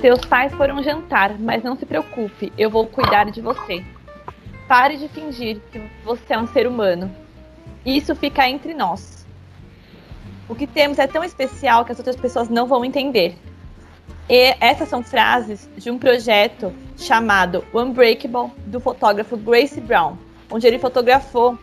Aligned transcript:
Seus 0.00 0.24
pais 0.24 0.50
foram 0.54 0.82
jantar, 0.82 1.38
mas 1.38 1.62
não 1.62 1.76
se 1.76 1.84
preocupe, 1.84 2.50
eu 2.56 2.70
vou 2.70 2.86
cuidar 2.86 3.30
de 3.30 3.42
você. 3.42 3.84
Pare 4.66 4.96
de 4.96 5.08
fingir 5.08 5.60
que 5.70 5.78
você 6.02 6.32
é 6.32 6.38
um 6.38 6.46
ser 6.46 6.66
humano. 6.66 7.14
Isso 7.84 8.16
fica 8.16 8.48
entre 8.48 8.72
nós. 8.72 9.26
O 10.48 10.54
que 10.54 10.66
temos 10.66 10.98
é 10.98 11.06
tão 11.06 11.22
especial 11.22 11.84
que 11.84 11.92
as 11.92 11.98
outras 11.98 12.16
pessoas 12.16 12.48
não 12.48 12.66
vão 12.66 12.82
entender. 12.82 13.36
E 14.26 14.56
essas 14.58 14.88
são 14.88 15.02
frases 15.02 15.68
de 15.76 15.90
um 15.90 15.98
projeto 15.98 16.72
chamado 16.96 17.62
Unbreakable, 17.74 18.52
do 18.66 18.80
fotógrafo 18.80 19.36
Grace 19.36 19.82
Brown, 19.82 20.16
onde 20.50 20.66
ele 20.66 20.78
fotografou 20.78 21.58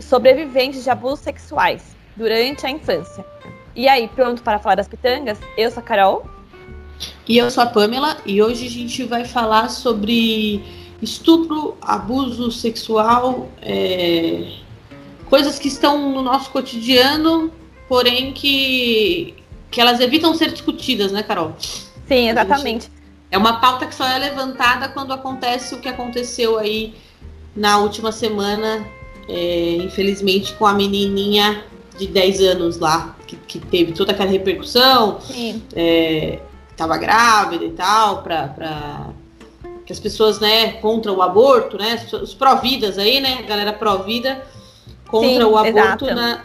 sobreviventes 0.00 0.82
de 0.82 0.88
abusos 0.88 1.20
sexuais 1.20 1.94
durante 2.16 2.64
a 2.64 2.70
infância. 2.70 3.22
E 3.76 3.86
aí, 3.88 4.08
pronto 4.08 4.42
para 4.42 4.58
falar 4.58 4.76
das 4.76 4.88
pitangas? 4.88 5.38
Eu 5.54 5.70
sou 5.70 5.82
a 5.82 5.84
Carol. 5.84 6.33
E 7.26 7.38
eu 7.38 7.50
sou 7.50 7.62
a 7.62 7.66
Pamela, 7.66 8.18
e 8.26 8.42
hoje 8.42 8.66
a 8.66 8.70
gente 8.70 9.04
vai 9.04 9.24
falar 9.24 9.68
sobre 9.68 10.62
estupro, 11.00 11.76
abuso 11.80 12.50
sexual, 12.50 13.48
é, 13.60 14.52
coisas 15.26 15.58
que 15.58 15.68
estão 15.68 16.10
no 16.12 16.22
nosso 16.22 16.50
cotidiano, 16.50 17.50
porém 17.88 18.32
que, 18.32 19.34
que 19.70 19.80
elas 19.80 20.00
evitam 20.00 20.34
ser 20.34 20.52
discutidas, 20.52 21.12
né, 21.12 21.22
Carol? 21.22 21.54
Sim, 22.06 22.30
exatamente. 22.30 22.90
É 23.30 23.38
uma 23.38 23.60
pauta 23.60 23.86
que 23.86 23.94
só 23.94 24.06
é 24.06 24.18
levantada 24.18 24.88
quando 24.88 25.12
acontece 25.12 25.74
o 25.74 25.80
que 25.80 25.88
aconteceu 25.88 26.58
aí 26.58 26.94
na 27.56 27.78
última 27.78 28.12
semana, 28.12 28.86
é, 29.28 29.76
infelizmente, 29.76 30.52
com 30.54 30.66
a 30.66 30.74
menininha 30.74 31.64
de 31.98 32.06
10 32.06 32.40
anos 32.40 32.78
lá, 32.78 33.16
que, 33.26 33.36
que 33.36 33.58
teve 33.58 33.92
toda 33.92 34.12
aquela 34.12 34.30
repercussão. 34.30 35.20
Sim. 35.20 35.62
É, 35.74 36.40
estava 36.74 36.98
grávida 36.98 37.64
e 37.64 37.70
tal, 37.70 38.22
para 38.22 39.12
que 39.86 39.92
as 39.92 40.00
pessoas, 40.00 40.40
né, 40.40 40.72
contra 40.74 41.12
o 41.12 41.22
aborto, 41.22 41.78
né, 41.78 42.04
os 42.12 42.34
pró-vidas 42.34 42.98
aí, 42.98 43.20
né, 43.20 43.42
galera 43.42 43.72
pró-vida 43.72 44.44
contra 45.06 45.28
Sim, 45.28 45.42
o 45.42 45.56
aborto, 45.56 46.06
na, 46.06 46.44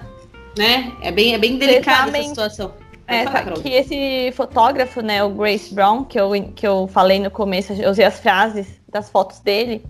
né, 0.57 0.93
é 1.01 1.11
bem, 1.11 1.33
é 1.33 1.37
bem 1.37 1.57
delicada 1.57 2.17
essa 2.17 2.27
situação. 2.27 2.73
É, 3.07 3.25
que 3.59 3.69
esse 3.69 4.31
fotógrafo, 4.33 5.01
né, 5.01 5.23
o 5.23 5.29
Grace 5.29 5.73
Brown, 5.73 6.03
que 6.03 6.19
eu, 6.19 6.29
que 6.55 6.67
eu 6.67 6.87
falei 6.87 7.19
no 7.19 7.31
começo, 7.31 7.73
eu 7.73 7.89
usei 7.89 8.05
as 8.05 8.19
frases 8.19 8.67
das 8.87 9.09
fotos 9.09 9.39
dele. 9.39 9.83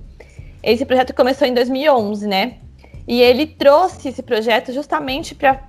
Esse 0.64 0.86
projeto 0.86 1.14
começou 1.14 1.46
em 1.46 1.54
2011, 1.54 2.26
né? 2.28 2.60
E 3.06 3.22
ele 3.22 3.46
trouxe 3.46 4.08
esse 4.08 4.24
projeto 4.24 4.72
justamente 4.72 5.36
para 5.36 5.64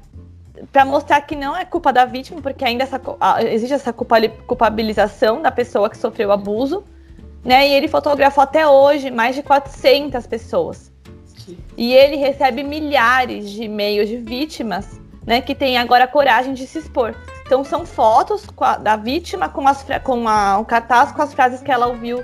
para 0.72 0.84
mostrar 0.84 1.20
que 1.22 1.34
não 1.34 1.56
é 1.56 1.64
culpa 1.64 1.92
da 1.92 2.04
vítima, 2.04 2.40
porque 2.40 2.64
ainda 2.64 2.84
essa, 2.84 3.00
existe 3.48 3.74
essa 3.74 3.92
culpabilização 3.92 5.40
da 5.40 5.50
pessoa 5.50 5.88
que 5.88 5.96
sofreu 5.96 6.28
o 6.28 6.32
abuso, 6.32 6.84
né? 7.44 7.68
E 7.68 7.72
ele 7.72 7.88
fotografou 7.88 8.42
até 8.42 8.66
hoje 8.66 9.10
mais 9.10 9.34
de 9.34 9.42
400 9.42 10.26
pessoas. 10.26 10.90
E 11.76 11.92
ele 11.92 12.16
recebe 12.16 12.62
milhares 12.62 13.50
de 13.50 13.64
e-mails 13.64 14.08
de 14.08 14.18
vítimas, 14.18 15.00
né, 15.26 15.40
que 15.40 15.54
têm 15.54 15.78
agora 15.78 16.06
coragem 16.06 16.54
de 16.54 16.66
se 16.66 16.78
expor. 16.78 17.14
Então 17.44 17.64
são 17.64 17.84
fotos 17.84 18.46
a, 18.58 18.76
da 18.76 18.96
vítima 18.96 19.48
com, 19.48 19.66
as, 19.66 19.84
com 20.04 20.28
a, 20.28 20.58
um 20.58 20.64
cartaz 20.64 21.12
com 21.12 21.22
as 21.22 21.32
frases 21.34 21.62
que 21.62 21.70
ela 21.70 21.86
ouviu 21.86 22.22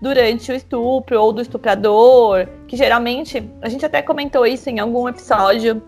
durante 0.00 0.52
o 0.52 0.54
estupro 0.54 1.20
ou 1.20 1.32
do 1.32 1.40
estuprador, 1.40 2.46
que 2.66 2.76
geralmente, 2.76 3.48
a 3.62 3.68
gente 3.68 3.86
até 3.86 4.02
comentou 4.02 4.46
isso 4.46 4.68
em 4.68 4.78
algum 4.78 5.08
episódio, 5.08 5.82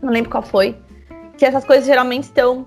não 0.00 0.10
lembro 0.10 0.30
qual 0.30 0.42
foi, 0.42 0.76
que 1.40 1.46
essas 1.46 1.64
coisas 1.64 1.86
geralmente 1.86 2.24
estão 2.24 2.66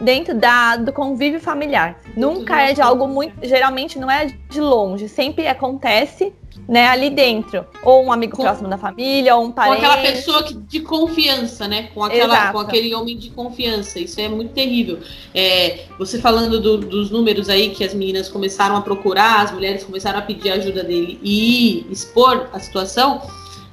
dentro 0.00 0.34
da, 0.34 0.76
do 0.76 0.90
convívio 0.94 1.38
familiar. 1.38 2.00
Nunca 2.16 2.58
é 2.62 2.72
de 2.72 2.80
algo 2.80 3.06
muito. 3.06 3.46
Geralmente 3.46 3.98
não 3.98 4.10
é 4.10 4.34
de 4.48 4.60
longe, 4.62 5.10
sempre 5.10 5.46
acontece 5.46 6.32
né, 6.66 6.88
ali 6.88 7.10
dentro. 7.10 7.66
Ou 7.82 8.02
um 8.06 8.10
amigo 8.10 8.34
com, 8.34 8.42
próximo 8.42 8.66
da 8.66 8.78
família, 8.78 9.36
ou 9.36 9.44
um 9.44 9.52
parente. 9.52 9.82
Com 9.82 9.86
aquela 9.86 10.02
pessoa 10.02 10.42
que, 10.42 10.54
de 10.54 10.80
confiança, 10.80 11.68
né? 11.68 11.90
Com, 11.94 12.02
aquela, 12.02 12.50
com 12.50 12.58
aquele 12.60 12.94
homem 12.94 13.14
de 13.14 13.28
confiança. 13.28 13.98
Isso 13.98 14.18
é 14.18 14.26
muito 14.26 14.54
terrível. 14.54 15.00
É, 15.34 15.80
você 15.98 16.18
falando 16.18 16.58
do, 16.62 16.78
dos 16.78 17.10
números 17.10 17.50
aí 17.50 17.68
que 17.68 17.84
as 17.84 17.92
meninas 17.92 18.26
começaram 18.30 18.74
a 18.74 18.80
procurar, 18.80 19.42
as 19.42 19.52
mulheres 19.52 19.84
começaram 19.84 20.18
a 20.18 20.22
pedir 20.22 20.50
ajuda 20.50 20.82
dele 20.82 21.20
e 21.22 21.86
expor 21.90 22.48
a 22.54 22.58
situação. 22.58 23.20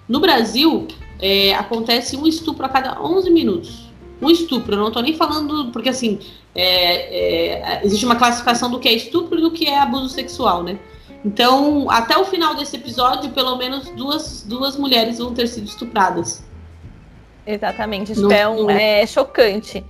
No 0.09 0.19
Brasil, 0.19 0.89
é, 1.21 1.55
acontece 1.55 2.17
um 2.17 2.27
estupro 2.27 2.65
a 2.65 2.69
cada 2.69 3.01
11 3.01 3.29
minutos 3.29 3.84
um 4.21 4.29
estupro. 4.29 4.75
Eu 4.75 4.79
não 4.79 4.87
estou 4.87 5.01
nem 5.01 5.15
falando, 5.15 5.71
porque 5.71 5.89
assim, 5.89 6.19
é, 6.53 7.79
é, 7.79 7.85
existe 7.85 8.05
uma 8.05 8.15
classificação 8.15 8.69
do 8.69 8.79
que 8.79 8.87
é 8.87 8.93
estupro 8.93 9.37
e 9.37 9.41
do 9.41 9.51
que 9.51 9.67
é 9.67 9.79
abuso 9.79 10.09
sexual, 10.09 10.63
né? 10.63 10.79
Então, 11.23 11.89
até 11.89 12.17
o 12.17 12.23
final 12.25 12.55
desse 12.55 12.75
episódio, 12.75 13.31
pelo 13.31 13.57
menos 13.57 13.89
duas, 13.89 14.43
duas 14.47 14.77
mulheres 14.77 15.17
vão 15.17 15.33
ter 15.33 15.47
sido 15.47 15.65
estupradas. 15.65 16.43
Exatamente, 17.47 18.11
isso 18.11 18.23
no, 18.23 18.31
é, 18.31 18.47
um, 18.47 18.63
no... 18.63 18.71
é 18.71 19.05
chocante, 19.05 19.83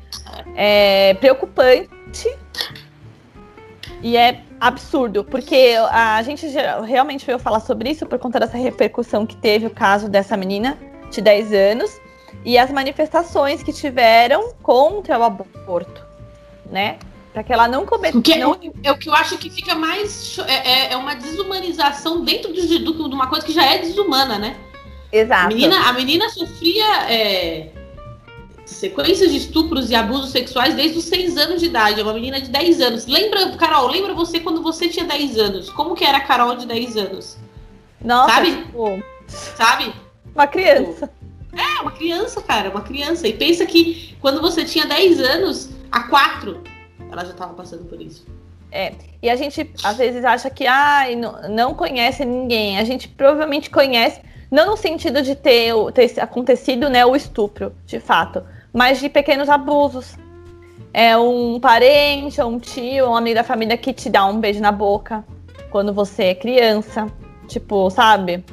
é 0.56 1.13
preocupante 1.16 2.30
e 4.02 4.18
é 4.18 4.42
absurdo, 4.59 5.24
porque 5.24 5.74
a 5.90 6.22
gente 6.22 6.46
realmente 6.86 7.25
veio 7.25 7.40
falar 7.40 7.59
sobre 7.59 7.90
isso 7.92 8.06
por 8.06 8.19
conta 8.19 8.40
dessa 8.40 8.57
repercussão 8.57 9.25
que 9.25 9.38
teve 9.38 9.68
o 9.68 9.69
caso 9.69 10.09
dessa 10.09 10.36
menina 10.36 10.78
de 11.12 11.22
10 11.22 11.53
anos 11.53 12.04
e 12.44 12.57
as 12.57 12.72
manifestações 12.72 13.63
que 13.63 13.72
tiveram 13.73 14.53
contra 14.62 15.18
o 15.18 15.23
aborto, 15.23 16.03
né? 16.69 16.97
Para 17.34 17.44
que 17.44 17.51
ela 17.51 17.68
não 17.68 17.85
cometa. 17.85 18.22
Que 18.22 18.35
não... 18.38 18.57
É 18.81 18.91
o 18.91 18.97
que 18.97 19.09
eu 19.09 19.13
acho 19.13 19.38
que 19.38 19.50
fica 19.50 19.75
mais. 19.75 20.38
É, 20.47 20.53
é, 20.53 20.94
é 20.94 20.97
uma 20.97 21.16
desumanização 21.16 22.24
dentro 22.24 22.53
de, 22.53 22.66
de, 22.66 22.90
uma 22.90 23.28
coisa 23.28 23.45
que 23.45 23.51
já 23.51 23.66
é 23.66 23.79
desumana, 23.79 24.40
né? 24.40 24.56
Exato. 25.12 25.45
A 25.45 25.47
menina, 25.47 25.90
a 25.90 25.94
menina 25.94 26.29
sofria 26.29 27.12
é, 27.12 27.68
sequências 28.66 29.31
de 29.31 29.38
estupros 29.38 29.90
e 29.90 29.95
abusos 29.95 30.31
sexuais 30.31 30.75
desde 30.75 30.97
os 30.97 31.06
6 31.06 31.38
anos 31.38 31.59
de 31.59 31.68
idade. 31.68 32.00
É 32.00 32.03
uma 32.03 32.13
menina 32.13 32.40
de 32.40 32.50
10 32.50 32.81
anos. 32.81 33.06
Lembra, 33.06 33.51
Carol, 33.57 33.88
lembra 33.88 34.13
você 34.13 34.40
quando 34.40 34.62
você 34.62 34.88
tinha 34.88 35.06
10 35.06 35.38
anos? 35.38 35.69
Como 35.69 35.95
que 35.95 36.03
era 36.03 36.18
a 36.18 36.22
Carol 36.22 36.56
de 36.56 36.66
10 36.66 36.97
anos? 36.97 37.38
Nossa, 38.01 38.34
sabe? 38.34 38.56
Tipo... 38.56 39.03
Sabe? 39.28 39.94
Uma 40.34 40.47
criança. 40.47 41.09
É, 41.55 41.81
uma 41.81 41.91
criança, 41.91 42.41
cara, 42.41 42.69
uma 42.69 42.81
criança. 42.81 43.27
E 43.27 43.33
pensa 43.33 43.66
que 43.66 44.16
quando 44.19 44.41
você 44.41 44.66
tinha 44.66 44.85
10 44.85 45.19
anos, 45.19 45.69
a 45.91 46.03
4, 46.03 46.61
ela 47.11 47.23
já 47.23 47.31
estava 47.31 47.53
passando 47.53 47.85
por 47.85 48.01
isso. 48.01 48.25
É, 48.71 48.91
e 49.21 49.29
a 49.29 49.35
gente 49.38 49.71
às 49.83 49.97
vezes 49.97 50.25
acha 50.25 50.49
que 50.49 50.67
ah, 50.67 51.05
não, 51.15 51.49
não 51.49 51.73
conhece 51.73 52.25
ninguém. 52.25 52.77
A 52.77 52.83
gente 52.83 53.07
provavelmente 53.07 53.69
conhece, 53.69 54.19
não 54.51 54.71
no 54.71 54.77
sentido 54.77 55.21
de 55.21 55.33
ter, 55.33 55.73
ter 55.94 56.19
acontecido 56.19 56.89
né, 56.89 57.05
o 57.05 57.15
estupro, 57.15 57.73
de 57.85 57.99
fato, 57.99 58.44
mas 58.73 58.99
de 58.99 59.07
pequenos 59.07 59.49
abusos. 59.49 60.17
É 60.94 61.17
um 61.17 61.59
parente, 61.59 62.39
ou 62.39 62.51
um 62.51 62.59
tio, 62.59 63.09
um 63.09 63.15
amigo 63.15 63.35
da 63.35 63.44
família 63.44 63.77
que 63.77 63.91
te 63.94 64.09
dá 64.09 64.25
um 64.25 64.39
beijo 64.39 64.61
na 64.61 64.71
boca 64.71 65.25
quando 65.69 65.94
você 65.94 66.23
é 66.25 66.35
criança. 66.35 67.07
Tipo, 67.47 67.89
sabe? 67.89 68.44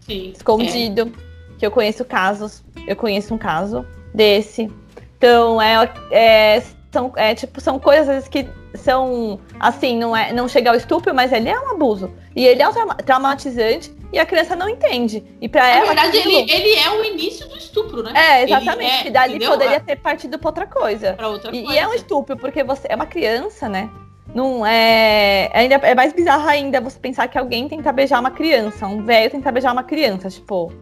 Sim. 0.00 0.32
Escondido. 0.34 1.12
É 1.16 1.31
que 1.62 1.66
eu 1.66 1.70
conheço 1.70 2.04
casos, 2.04 2.60
eu 2.88 2.96
conheço 2.96 3.32
um 3.32 3.38
caso 3.38 3.86
desse. 4.12 4.68
Então, 5.16 5.62
é, 5.62 5.88
é, 6.10 6.60
são, 6.90 7.12
é, 7.14 7.36
tipo, 7.36 7.60
são 7.60 7.78
coisas 7.78 8.26
que 8.26 8.48
são, 8.74 9.38
assim, 9.60 9.96
não, 9.96 10.16
é, 10.16 10.32
não 10.32 10.48
chega 10.48 10.70
ao 10.70 10.76
estupro, 10.76 11.14
mas 11.14 11.32
ele 11.32 11.48
é 11.48 11.60
um 11.60 11.70
abuso. 11.70 12.12
E 12.34 12.44
ele 12.44 12.60
é 12.60 12.68
um 12.68 12.72
traumatizante 13.06 13.94
e 14.12 14.18
a 14.18 14.26
criança 14.26 14.56
não 14.56 14.68
entende. 14.68 15.22
E 15.40 15.48
para 15.48 15.68
ela. 15.68 15.94
Na 15.94 16.02
verdade, 16.02 16.18
aquilo... 16.18 16.34
ele, 16.36 16.50
ele 16.50 16.74
é 16.74 16.90
o 16.90 17.04
início 17.04 17.48
do 17.48 17.56
estupro, 17.56 18.02
né? 18.02 18.12
É, 18.12 18.42
exatamente. 18.42 19.04
É, 19.04 19.06
e 19.06 19.10
dali 19.10 19.34
entendeu? 19.36 19.52
poderia 19.52 19.78
ter 19.78 19.94
partido 19.94 20.40
pra 20.40 20.48
outra 20.48 20.66
coisa. 20.66 21.12
Pra 21.12 21.28
outra 21.28 21.54
e, 21.54 21.62
coisa. 21.62 21.76
e 21.76 21.78
é 21.78 21.86
um 21.86 21.94
estupro, 21.94 22.36
porque 22.36 22.64
você 22.64 22.88
é 22.90 22.96
uma 22.96 23.06
criança, 23.06 23.68
né? 23.68 23.88
Não 24.34 24.66
é. 24.66 25.48
Ainda 25.54 25.76
é 25.76 25.94
mais 25.94 26.12
bizarro 26.12 26.48
ainda 26.48 26.80
você 26.80 26.98
pensar 26.98 27.28
que 27.28 27.38
alguém 27.38 27.68
tenta 27.68 27.92
beijar 27.92 28.18
uma 28.18 28.32
criança, 28.32 28.84
um 28.88 29.04
velho 29.04 29.30
tenta 29.30 29.52
beijar 29.52 29.72
uma 29.72 29.84
criança, 29.84 30.28
tipo. 30.28 30.72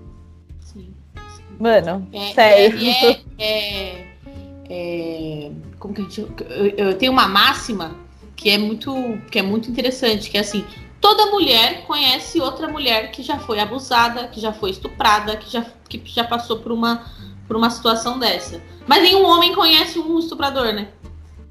Mano, 1.61 2.09
é, 2.11 2.33
sério. 2.33 2.79
É, 2.81 3.21
é, 3.39 4.07
é, 4.71 5.51
como 5.79 5.93
que 5.93 6.01
a 6.01 6.05
gente. 6.05 6.21
Eu, 6.49 6.89
eu 6.89 6.95
tenho 6.99 7.13
uma 7.13 7.29
máxima 7.29 7.95
que 8.35 8.49
é 8.49 8.57
muito 8.57 8.95
que 9.31 9.39
é 9.39 9.43
muito 9.43 9.71
interessante, 9.71 10.31
que 10.31 10.39
é 10.39 10.41
assim, 10.41 10.65
toda 11.01 11.27
mulher 11.27 11.85
conhece 11.87 12.41
outra 12.41 12.67
mulher 12.67 13.11
que 13.11 13.23
já 13.23 13.39
foi 13.39 13.61
abusada, 13.61 14.29
que 14.29 14.41
já 14.41 14.55
foi 14.55 14.71
estuprada, 14.71 15.37
que 15.37 15.53
já, 15.53 15.67
que 15.87 16.03
já 16.07 16.25
passou 16.25 16.59
por 16.61 16.73
uma, 16.73 17.05
por 17.47 17.57
uma 17.57 17.69
situação 17.69 18.19
dessa. 18.19 18.61
Mas 18.87 19.03
nenhum 19.03 19.27
homem 19.27 19.55
conhece 19.55 19.99
um 19.99 20.19
estuprador, 20.19 20.73
né? 20.73 20.89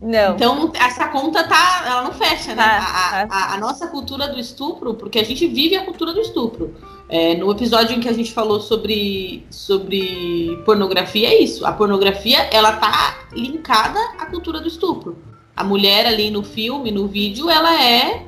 Não. 0.02 0.36
Então, 0.36 0.72
essa 0.76 1.08
conta 1.10 1.44
tá. 1.44 1.84
Ela 1.86 2.04
não 2.04 2.14
fecha, 2.14 2.56
né? 2.56 2.64
Tá, 2.64 2.78
a, 2.78 3.28
tá. 3.28 3.36
a, 3.36 3.54
a, 3.54 3.58
nossa 3.58 3.88
cultura 3.88 4.28
do 4.30 4.40
estupro, 4.40 4.94
porque 4.94 5.20
a 5.20 5.26
gente 5.26 5.46
vive 5.46 5.76
a 5.76 5.84
cultura 5.84 6.14
do 6.14 6.22
estupro. 6.22 6.74
É, 7.10 7.34
no 7.34 7.52
episódio 7.52 7.98
em 7.98 8.00
que 8.00 8.08
a 8.08 8.14
gente 8.14 8.32
falou 8.32 8.60
sobre, 8.60 9.44
sobre 9.50 10.62
pornografia, 10.64 11.30
é 11.30 11.42
isso. 11.42 11.66
A 11.66 11.72
pornografia, 11.72 12.48
ela 12.52 12.74
tá 12.74 13.18
linkada 13.34 14.00
à 14.20 14.28
cultura 14.28 14.60
do 14.62 14.68
estupro. 14.68 15.18
A 15.56 15.64
mulher 15.64 16.06
ali 16.06 16.30
no 16.30 16.44
filme, 16.44 16.92
no 16.92 17.08
vídeo, 17.08 17.50
ela 17.50 17.84
é 17.84 18.24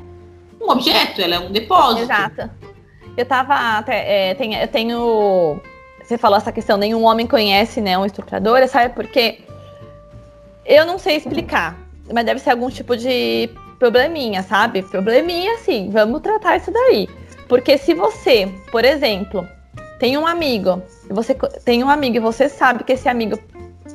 um 0.60 0.72
objeto, 0.72 1.22
ela 1.22 1.36
é 1.36 1.40
um 1.40 1.52
depósito. 1.52 2.04
Exato. 2.04 2.50
Eu 3.16 3.26
tava 3.26 3.78
até. 3.78 4.32
É, 4.32 4.34
tem, 4.34 4.56
eu 4.56 4.68
tenho. 4.68 5.60
Você 6.04 6.18
falou 6.18 6.38
essa 6.38 6.52
questão, 6.52 6.76
nenhum 6.76 7.04
homem 7.04 7.28
conhece, 7.28 7.80
né, 7.80 7.98
um 7.98 8.06
estuprador, 8.06 8.68
sabe 8.68 8.94
por 8.96 9.06
quê? 9.08 9.42
Eu 10.66 10.86
não 10.86 10.98
sei 10.98 11.18
explicar, 11.18 11.78
mas 12.12 12.26
deve 12.26 12.40
ser 12.40 12.50
algum 12.50 12.70
tipo 12.70 12.98
de 12.98 13.50
probleminha, 13.78 14.44
sabe? 14.44 14.82
Probleminha, 14.82 15.58
sim, 15.60 15.90
vamos 15.92 16.22
tratar 16.22 16.58
isso 16.58 16.72
daí. 16.72 17.08
Porque 17.52 17.78
se 17.78 17.94
você, 17.94 18.50
por 18.72 18.86
exemplo, 18.86 19.46
tem 20.00 20.18
um 20.18 20.26
amigo, 20.26 20.82
você 21.10 21.36
tem 21.66 21.84
um 21.84 21.90
amigo 21.90 22.16
e 22.16 22.20
você 22.22 22.48
sabe 22.48 22.86
que 22.86 22.94
esse 22.94 23.10
amigo 23.10 23.38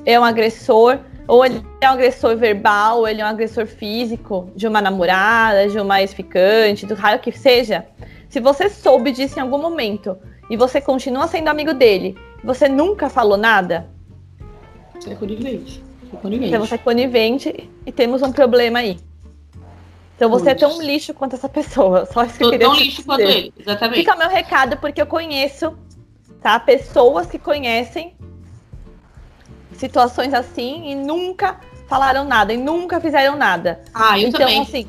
é 0.05 0.21
um 0.21 0.25
agressor, 0.25 0.99
ou 1.27 1.43
ele 1.43 1.65
é 1.81 1.89
um 1.89 1.95
agressor 1.95 2.37
verbal, 2.37 2.99
ou 2.99 3.09
ele 3.09 3.23
é 3.23 3.25
um 3.25 3.29
agressor 3.29 3.67
físico 3.67 4.51
de 4.55 4.69
uma 4.69 4.83
namorada, 4.83 5.71
de 5.71 5.79
uma 5.79 6.03
ex-ficante, 6.03 6.85
do 6.85 6.95
raio 6.95 7.19
que 7.19 7.33
seja. 7.33 7.87
Se 8.29 8.41
você 8.41 8.69
soube 8.69 9.11
disso 9.11 9.39
em 9.39 9.43
algum 9.43 9.57
momento 9.57 10.19
e 10.51 10.57
você 10.59 10.79
continua 10.79 11.27
sendo 11.27 11.49
amigo 11.49 11.73
dele, 11.73 12.15
você 12.45 12.69
nunca 12.69 13.09
falou 13.09 13.39
nada. 13.39 13.89
Você 15.01 15.13
é 15.13 15.15
conivente. 15.15 15.83
É 16.13 16.17
conivente. 16.19 16.49
Então 16.49 16.61
você 16.61 16.75
é 16.75 16.79
conivente 16.79 17.71
e 17.87 17.91
temos 17.91 18.21
um 18.21 18.33
problema 18.33 18.81
aí. 18.81 18.99
Então 20.17 20.31
você 20.31 20.51
é 20.51 20.55
tão 20.55 20.81
lixo 20.81 21.13
quanto 21.15 21.37
essa 21.37 21.49
pessoa. 21.49 22.07
Só 22.11 22.25
isso 22.25 22.39
que 22.39 22.45
eu 22.45 22.51
queria 22.51 22.67
tão 22.67 22.77
lixo 22.77 23.05
quanto 23.05 23.21
ele, 23.21 23.53
exatamente. 23.59 24.01
Fica 24.01 24.17
meu 24.17 24.29
recado, 24.29 24.77
porque 24.79 25.01
eu 25.01 25.07
conheço, 25.07 25.77
tá? 26.43 26.59
Pessoas 26.59 27.27
que 27.27 27.39
conhecem 27.39 28.17
situações 29.75 30.33
assim 30.33 30.91
e 30.91 30.95
nunca 30.95 31.61
falaram 31.87 32.25
nada 32.25 32.53
e 32.53 32.57
nunca 32.57 33.01
fizeram 33.01 33.37
nada. 33.37 33.83
Ah, 33.95 34.19
eu 34.19 34.29
então, 34.29 34.41
também. 34.41 34.63
assim. 34.63 34.89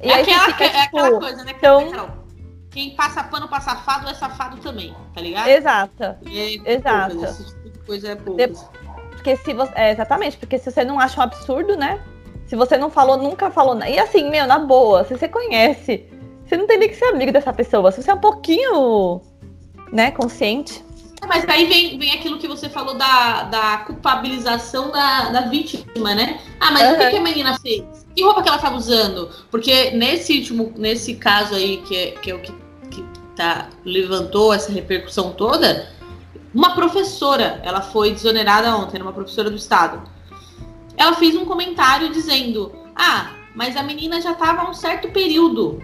É, 0.00 0.12
aquela, 0.12 0.44
fica, 0.46 0.64
é 0.64 0.68
tipo, 0.68 0.98
aquela 0.98 1.20
coisa, 1.20 1.44
né? 1.44 1.54
Então, 1.56 2.24
quem 2.70 2.90
passa 2.96 3.22
pano 3.22 3.48
pra 3.48 3.60
safado 3.60 4.08
é 4.08 4.14
safado 4.14 4.56
também, 4.58 4.94
tá 5.14 5.20
ligado? 5.20 5.48
Exato. 5.48 6.02
É 6.02 6.18
esse 6.26 7.44
tipo 7.62 7.78
coisa 7.86 8.08
é 8.08 8.16
poucas. 8.16 8.68
Porque 9.12 9.36
se 9.36 9.54
você. 9.54 9.72
É, 9.74 9.92
exatamente, 9.92 10.36
porque 10.36 10.58
se 10.58 10.70
você 10.70 10.84
não 10.84 10.98
acha 10.98 11.18
um 11.20 11.22
absurdo, 11.22 11.76
né? 11.76 12.02
Se 12.46 12.56
você 12.56 12.76
não 12.76 12.90
falou, 12.90 13.16
nunca 13.16 13.50
falou. 13.50 13.78
E 13.84 13.98
assim, 13.98 14.28
meu, 14.30 14.46
na 14.46 14.58
boa, 14.58 15.04
se 15.04 15.16
você 15.16 15.28
conhece, 15.28 16.04
você 16.44 16.56
não 16.56 16.66
tem 16.66 16.78
nem 16.78 16.88
que 16.88 16.96
ser 16.96 17.06
amigo 17.06 17.32
dessa 17.32 17.52
pessoa. 17.52 17.90
Se 17.90 18.02
você 18.02 18.10
é 18.10 18.14
um 18.14 18.20
pouquinho, 18.20 19.20
né, 19.92 20.10
consciente. 20.10 20.84
É, 21.22 21.26
mas 21.26 21.48
aí 21.48 21.66
vem, 21.66 21.98
vem 21.98 22.12
aquilo 22.12 22.38
que 22.38 22.46
você 22.46 22.68
falou 22.68 22.94
da, 22.96 23.44
da 23.44 23.78
culpabilização 23.78 24.90
da, 24.90 25.30
da 25.30 25.40
vítima, 25.42 26.14
né? 26.14 26.38
Ah, 26.60 26.70
mas 26.70 26.82
uhum. 26.88 26.94
o 26.94 26.98
que, 26.98 27.10
que, 27.10 27.16
a 27.16 27.22
menina 27.22 27.58
fez? 27.58 27.84
Que 28.14 28.22
roupa 28.22 28.42
que 28.42 28.48
ela 28.48 28.58
estava 28.58 28.76
usando? 28.76 29.30
Porque 29.50 29.90
nesse 29.92 30.38
último, 30.38 30.72
nesse 30.76 31.14
caso 31.14 31.54
aí, 31.54 31.78
que 31.78 31.96
é, 31.96 32.10
que 32.12 32.30
é 32.30 32.34
o 32.34 32.40
que, 32.40 32.52
que 32.90 33.04
tá, 33.34 33.68
levantou 33.84 34.52
essa 34.52 34.70
repercussão 34.70 35.32
toda, 35.32 35.88
uma 36.54 36.74
professora, 36.74 37.60
ela 37.64 37.80
foi 37.80 38.12
desonerada 38.12 38.76
ontem, 38.76 39.00
uma 39.00 39.12
professora 39.12 39.50
do 39.50 39.56
estado. 39.56 40.13
Ela 40.96 41.14
fez 41.14 41.34
um 41.34 41.44
comentário 41.44 42.10
dizendo: 42.10 42.72
Ah, 42.94 43.30
mas 43.54 43.76
a 43.76 43.82
menina 43.82 44.20
já 44.20 44.32
estava 44.32 44.62
há 44.62 44.70
um 44.70 44.74
certo 44.74 45.08
período 45.10 45.82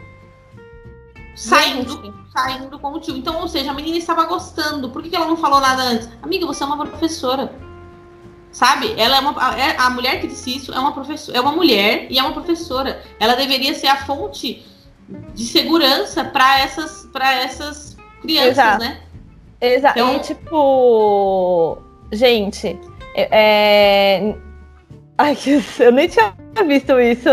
saindo, 1.34 2.14
saindo 2.34 2.78
com 2.78 2.92
o 2.92 3.00
tio. 3.00 3.16
Então, 3.16 3.40
ou 3.40 3.48
seja, 3.48 3.70
a 3.70 3.74
menina 3.74 3.96
estava 3.96 4.24
gostando. 4.24 4.90
Por 4.90 5.02
que, 5.02 5.10
que 5.10 5.16
ela 5.16 5.26
não 5.26 5.36
falou 5.36 5.60
nada 5.60 5.82
antes? 5.82 6.08
Amiga, 6.22 6.46
você 6.46 6.62
é 6.62 6.66
uma 6.66 6.86
professora. 6.86 7.52
Sabe? 8.52 8.92
Ela 8.98 9.16
é 9.16 9.20
uma. 9.20 9.58
É, 9.58 9.76
a 9.78 9.90
mulher 9.90 10.20
que 10.20 10.26
disse 10.26 10.56
isso 10.56 10.72
é 10.74 10.78
uma 10.78 10.92
professora, 10.92 11.38
é 11.38 11.40
uma 11.40 11.52
mulher 11.52 12.06
e 12.10 12.18
é 12.18 12.22
uma 12.22 12.32
professora. 12.32 13.00
Ela 13.20 13.36
deveria 13.36 13.74
ser 13.74 13.86
a 13.86 14.04
fonte 14.04 14.66
de 15.34 15.44
segurança 15.44 16.24
para 16.24 16.60
essas, 16.60 17.08
essas 17.14 17.96
crianças, 18.20 18.50
Exato. 18.50 18.84
né? 18.84 19.00
Exato. 19.60 19.98
Então... 19.98 20.16
E 20.16 20.20
tipo, 20.20 21.78
gente, 22.12 22.78
é... 23.14 24.34
Ai, 25.20 25.36
eu 25.78 25.92
nem 25.92 26.08
tinha 26.08 26.34
visto 26.66 26.98
isso. 26.98 27.28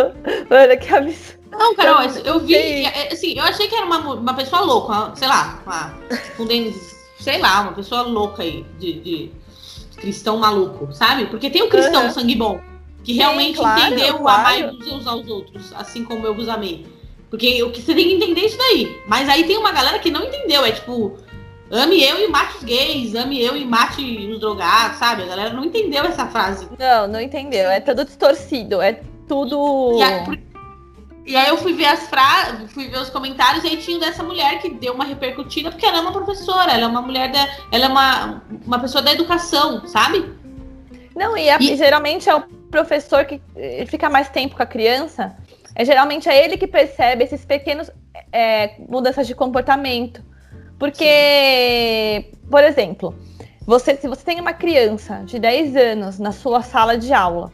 Olha 0.51 0.75
que 0.75 0.93
absurdo. 0.93 1.37
Não, 1.49 1.73
Carol, 1.73 2.03
eu 2.23 2.39
vi, 2.41 2.55
é, 2.55 3.11
assim, 3.11 3.33
eu 3.37 3.43
achei 3.43 3.67
que 3.67 3.73
era 3.73 3.85
uma, 3.85 4.13
uma 4.13 4.33
pessoa 4.33 4.61
louca, 4.61 5.15
sei 5.15 5.27
lá, 5.27 5.59
uma, 5.65 5.93
sei 7.19 7.39
lá, 7.39 7.61
uma 7.61 7.71
pessoa 7.71 8.01
louca 8.03 8.43
aí, 8.43 8.63
de, 8.77 8.99
de 8.99 9.31
cristão 9.95 10.37
maluco, 10.37 10.93
sabe? 10.93 11.25
Porque 11.27 11.49
tem 11.49 11.63
o 11.63 11.69
cristão 11.69 12.03
uhum. 12.03 12.11
sangue 12.11 12.35
bom, 12.35 12.59
que 13.03 13.13
Sim, 13.13 13.19
realmente 13.19 13.57
claro, 13.57 13.81
entendeu 13.81 14.19
claro. 14.19 14.59
amar 14.59 14.73
uns 14.73 15.07
aos 15.07 15.27
outros, 15.27 15.73
assim 15.73 16.03
como 16.03 16.27
eu 16.27 16.35
vos 16.35 16.47
amei. 16.47 16.85
Porque 17.29 17.63
o 17.63 17.71
que 17.71 17.81
você 17.81 17.95
tem 17.95 18.07
que 18.07 18.15
entender 18.15 18.41
é 18.41 18.45
isso 18.45 18.57
daí. 18.57 19.01
Mas 19.07 19.27
aí 19.27 19.45
tem 19.45 19.57
uma 19.57 19.71
galera 19.71 19.97
que 19.99 20.11
não 20.11 20.25
entendeu, 20.25 20.63
é 20.63 20.71
tipo, 20.71 21.17
ame 21.71 22.03
eu 22.03 22.25
e 22.25 22.27
mate 22.29 22.57
os 22.57 22.63
gays, 22.63 23.15
ame 23.15 23.41
eu 23.41 23.55
e 23.55 23.65
mate 23.65 24.01
os 24.01 24.39
drogados, 24.39 24.97
sabe? 24.97 25.23
A 25.23 25.27
galera 25.27 25.53
não 25.53 25.65
entendeu 25.65 26.03
essa 26.03 26.25
frase. 26.27 26.67
Não, 26.77 27.07
não 27.07 27.19
entendeu. 27.19 27.69
É 27.69 27.79
tudo 27.79 28.05
distorcido, 28.05 28.81
é 28.81 29.01
tudo. 29.27 29.97
E 29.97 30.03
aí, 30.03 30.43
e 31.25 31.35
aí 31.35 31.49
eu 31.49 31.57
fui 31.57 31.73
ver 31.73 31.87
as 31.87 32.07
frases, 32.07 32.71
fui 32.71 32.87
ver 32.87 32.99
os 32.99 33.09
comentários 33.09 33.63
e 33.65 33.67
aí 33.67 33.77
tinha 33.77 33.99
dessa 33.99 34.23
mulher 34.23 34.59
que 34.59 34.69
deu 34.69 34.93
uma 34.93 35.03
repercutida, 35.03 35.69
porque 35.69 35.85
ela 35.85 35.97
é 35.97 36.01
uma 36.01 36.13
professora, 36.13 36.71
ela 36.71 36.83
é 36.83 36.87
uma 36.87 37.01
mulher 37.01 37.29
da. 37.31 37.47
Ela 37.71 37.85
é 37.85 37.87
uma, 37.89 38.43
uma 38.65 38.79
pessoa 38.79 39.01
da 39.01 39.11
educação, 39.11 39.85
sabe? 39.87 40.25
Não, 41.13 41.35
e, 41.35 41.49
a, 41.49 41.57
e... 41.59 41.75
geralmente 41.75 42.29
é 42.29 42.35
o 42.35 42.41
professor 42.71 43.25
que 43.25 43.41
fica 43.87 44.09
mais 44.09 44.29
tempo 44.29 44.55
com 44.55 44.63
a 44.63 44.65
criança. 44.65 45.35
É 45.75 45.83
geralmente 45.83 46.29
é 46.29 46.45
ele 46.45 46.57
que 46.57 46.65
percebe 46.65 47.23
esses 47.23 47.43
pequenos 47.43 47.91
é, 48.31 48.75
mudanças 48.87 49.27
de 49.27 49.35
comportamento. 49.35 50.23
Porque, 50.79 52.25
Sim. 52.25 52.37
por 52.49 52.63
exemplo, 52.63 53.15
você, 53.65 53.95
se 53.95 54.07
você 54.07 54.23
tem 54.23 54.39
uma 54.39 54.53
criança 54.53 55.23
de 55.25 55.39
10 55.39 55.75
anos 55.75 56.19
na 56.19 56.31
sua 56.31 56.61
sala 56.61 56.97
de 56.97 57.13
aula, 57.13 57.51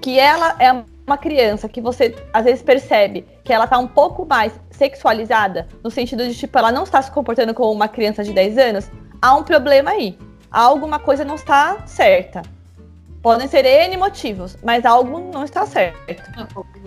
que 0.00 0.18
ela 0.18 0.56
é 0.58 0.72
uma 1.06 1.16
criança 1.16 1.68
que 1.68 1.80
você 1.80 2.14
às 2.32 2.44
vezes 2.44 2.62
percebe 2.62 3.24
que 3.42 3.52
ela 3.52 3.66
tá 3.66 3.78
um 3.78 3.86
pouco 3.86 4.26
mais 4.26 4.52
sexualizada, 4.70 5.66
no 5.82 5.90
sentido 5.90 6.26
de, 6.26 6.34
tipo, 6.34 6.58
ela 6.58 6.70
não 6.70 6.84
está 6.84 7.00
se 7.00 7.10
comportando 7.10 7.54
como 7.54 7.72
uma 7.72 7.88
criança 7.88 8.22
de 8.22 8.32
10 8.32 8.58
anos, 8.58 8.90
há 9.20 9.34
um 9.34 9.42
problema 9.42 9.90
aí. 9.90 10.18
Alguma 10.50 10.98
coisa 10.98 11.24
não 11.24 11.34
está 11.34 11.86
certa. 11.86 12.42
Podem 13.22 13.48
ser 13.48 13.64
N 13.64 13.96
motivos, 13.96 14.56
mas 14.62 14.84
algo 14.84 15.18
não 15.32 15.44
está 15.44 15.66
certo. 15.66 16.30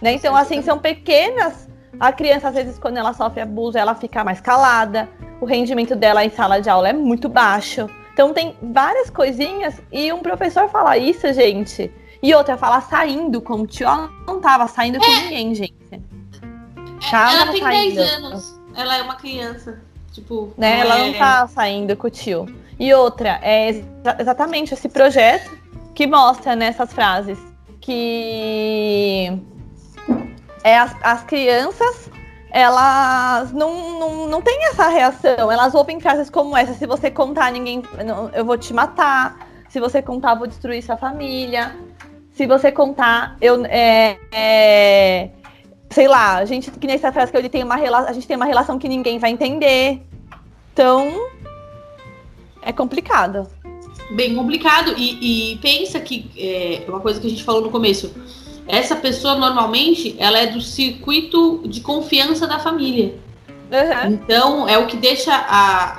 Né? 0.02 0.14
Então, 0.14 0.36
assim, 0.36 0.62
são 0.62 0.78
pequenas. 0.80 1.68
A 2.00 2.12
criança, 2.12 2.48
às 2.48 2.56
vezes, 2.56 2.80
quando 2.80 2.98
ela 2.98 3.14
sofre 3.14 3.42
abuso, 3.42 3.78
ela 3.78 3.94
fica 3.96 4.24
mais 4.24 4.40
calada. 4.40 5.10
O 5.42 5.46
rendimento 5.46 5.96
dela 5.96 6.24
em 6.24 6.30
sala 6.30 6.62
de 6.62 6.70
aula 6.70 6.88
é 6.88 6.94
muito 6.94 7.28
baixo. 7.28 7.90
Então, 8.14 8.34
tem 8.34 8.56
várias 8.62 9.10
coisinhas. 9.10 9.82
E 9.92 10.14
um 10.14 10.20
professor 10.20 10.70
fala 10.70 10.98
isso, 10.98 11.34
gente 11.34 11.92
e 12.22 12.34
outra, 12.36 12.56
falar 12.56 12.82
saindo 12.82 13.42
com 13.42 13.62
o 13.62 13.68
tio. 13.68 13.88
Ela 13.88 14.10
não 14.28 14.40
tava 14.40 14.68
saindo 14.68 15.00
com 15.00 15.06
é. 15.06 15.22
ninguém, 15.24 15.56
gente. 15.56 15.74
Tava 17.10 17.36
ela 17.36 17.52
tem 17.52 17.62
saindo. 17.62 17.96
10 17.96 18.10
anos. 18.10 18.62
Ela 18.76 18.98
é 18.98 19.02
uma 19.02 19.16
criança. 19.16 19.82
Tipo, 20.12 20.54
né? 20.58 20.80
Ela 20.82 21.00
é... 21.00 21.08
não 21.08 21.18
tá 21.18 21.48
saindo 21.48 21.96
com 21.98 22.08
o 22.08 22.12
tio. 22.12 22.46
E 22.80 22.94
outra, 22.94 23.40
é 23.42 23.84
exatamente 24.20 24.74
esse 24.74 24.88
projeto 24.88 25.52
que 25.96 26.06
mostra 26.06 26.56
nessas 26.56 26.90
né, 26.90 26.96
frases 26.96 27.40
que 27.80 29.32
é 30.64 30.78
as, 30.78 30.96
as 31.02 31.24
crianças 31.24 32.10
elas 32.52 33.52
não, 33.52 34.00
não, 34.00 34.28
não 34.28 34.42
têm 34.42 34.66
essa 34.66 34.88
reação. 34.88 35.52
Elas 35.52 35.74
ouvem 35.74 36.00
frases 36.00 36.30
como 36.30 36.56
essa: 36.56 36.74
se 36.74 36.86
você 36.86 37.10
contar, 37.10 37.52
ninguém. 37.52 37.82
Eu 38.34 38.46
vou 38.46 38.58
te 38.58 38.74
matar. 38.74 39.48
Se 39.70 39.80
você 39.80 40.02
contar, 40.02 40.32
eu 40.32 40.38
vou 40.38 40.48
destruir 40.48 40.84
sua 40.84 40.98
família 40.98 41.74
se 42.34 42.48
você 42.48 42.72
contar, 42.72 43.38
eu. 43.42 43.64
É, 43.66 44.18
é, 44.32 45.30
sei 45.90 46.08
lá, 46.08 46.38
a 46.38 46.46
gente, 46.46 46.72
que 46.72 46.88
nessa 46.88 47.12
frase 47.12 47.32
que 47.32 47.38
ele 47.38 47.50
tem 47.50 47.64
uma 47.64 47.76
relação, 47.76 48.10
a 48.10 48.14
gente 48.14 48.28
tem 48.28 48.36
uma 48.36 48.46
relação 48.46 48.80
que 48.80 48.88
ninguém 48.88 49.20
vai 49.20 49.32
entender. 49.32 50.02
Então, 50.74 51.30
é 52.62 52.72
complicado. 52.72 53.48
Bem 54.16 54.34
complicado. 54.34 54.94
E, 54.98 55.54
e 55.54 55.58
pensa 55.58 56.00
que 56.00 56.32
é 56.38 56.86
uma 56.88 57.00
coisa 57.00 57.20
que 57.20 57.28
a 57.28 57.30
gente 57.30 57.44
falou 57.44 57.62
no 57.62 57.70
começo. 57.70 58.12
Essa 58.72 58.96
pessoa 58.96 59.36
normalmente 59.36 60.16
ela 60.18 60.40
é 60.40 60.48
do 60.48 60.62
circuito 60.62 61.62
de 61.66 61.82
confiança 61.82 62.48
da 62.48 62.58
família. 62.58 63.20
Uhum. 63.70 64.14
Então 64.14 64.70
é 64.70 64.78
o 64.78 64.88
que 64.88 64.96
deixa 64.96 65.36
a, 65.36 65.98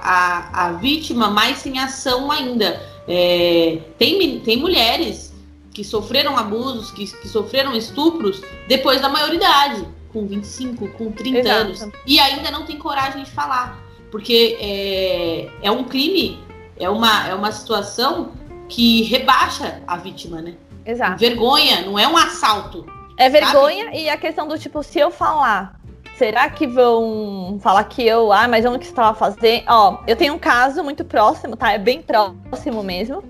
a, 0.57 0.67
a 0.67 0.73
vítima 0.73 1.29
mais 1.29 1.59
sem 1.59 1.79
ação 1.79 2.31
ainda. 2.31 2.81
É, 3.07 3.79
tem, 3.99 4.41
tem 4.41 4.57
mulheres 4.57 5.35
que 5.75 5.85
sofreram 5.85 6.35
abusos, 6.39 6.91
que, 6.91 7.05
que 7.05 7.29
sofreram 7.29 7.77
estupros 7.77 8.41
depois 8.67 9.03
da 9.03 9.09
maioridade, 9.11 9.87
com 10.11 10.27
25, 10.27 10.89
com 10.93 11.13
30 11.13 11.39
Exato. 11.41 11.61
anos, 11.61 11.89
e 12.07 12.19
ainda 12.19 12.51
não 12.51 12.65
tem 12.65 12.79
coragem 12.79 13.23
de 13.23 13.31
falar, 13.31 13.83
porque 14.11 14.57
é, 14.59 15.51
é 15.61 15.71
um 15.71 15.85
crime, 15.85 16.39
é 16.79 16.89
uma, 16.89 17.29
é 17.29 17.35
uma 17.35 17.53
situação 17.53 18.33
que 18.67 19.03
rebaixa 19.03 19.83
a 19.87 19.99
vítima, 19.99 20.41
né? 20.41 20.55
Exato. 20.85 21.19
Vergonha, 21.19 21.83
não 21.83 21.99
é 21.99 22.07
um 22.07 22.17
assalto. 22.17 22.85
É 23.17 23.29
vergonha 23.29 23.85
sabe? 23.87 24.03
e 24.03 24.09
a 24.09 24.17
questão 24.17 24.49
do 24.49 24.59
tipo, 24.59 24.83
se 24.83 24.99
eu 24.99 25.11
falar, 25.11 25.81
Será 26.17 26.49
que 26.51 26.67
vão 26.67 27.59
falar 27.61 27.85
que 27.85 28.07
eu, 28.07 28.33
ah, 28.33 28.47
mas 28.47 28.65
onde 28.65 28.79
que 28.79 28.85
estava 28.85 29.13
fazendo? 29.13 29.65
Ó, 29.67 29.99
eu 30.07 30.15
tenho 30.15 30.35
um 30.35 30.39
caso 30.39 30.85
muito 30.85 31.05
próximo, 31.05 31.57
tá? 31.57 31.73
É 31.73 31.79
bem 31.79 32.03
próximo 32.03 32.83
mesmo. 32.83 33.25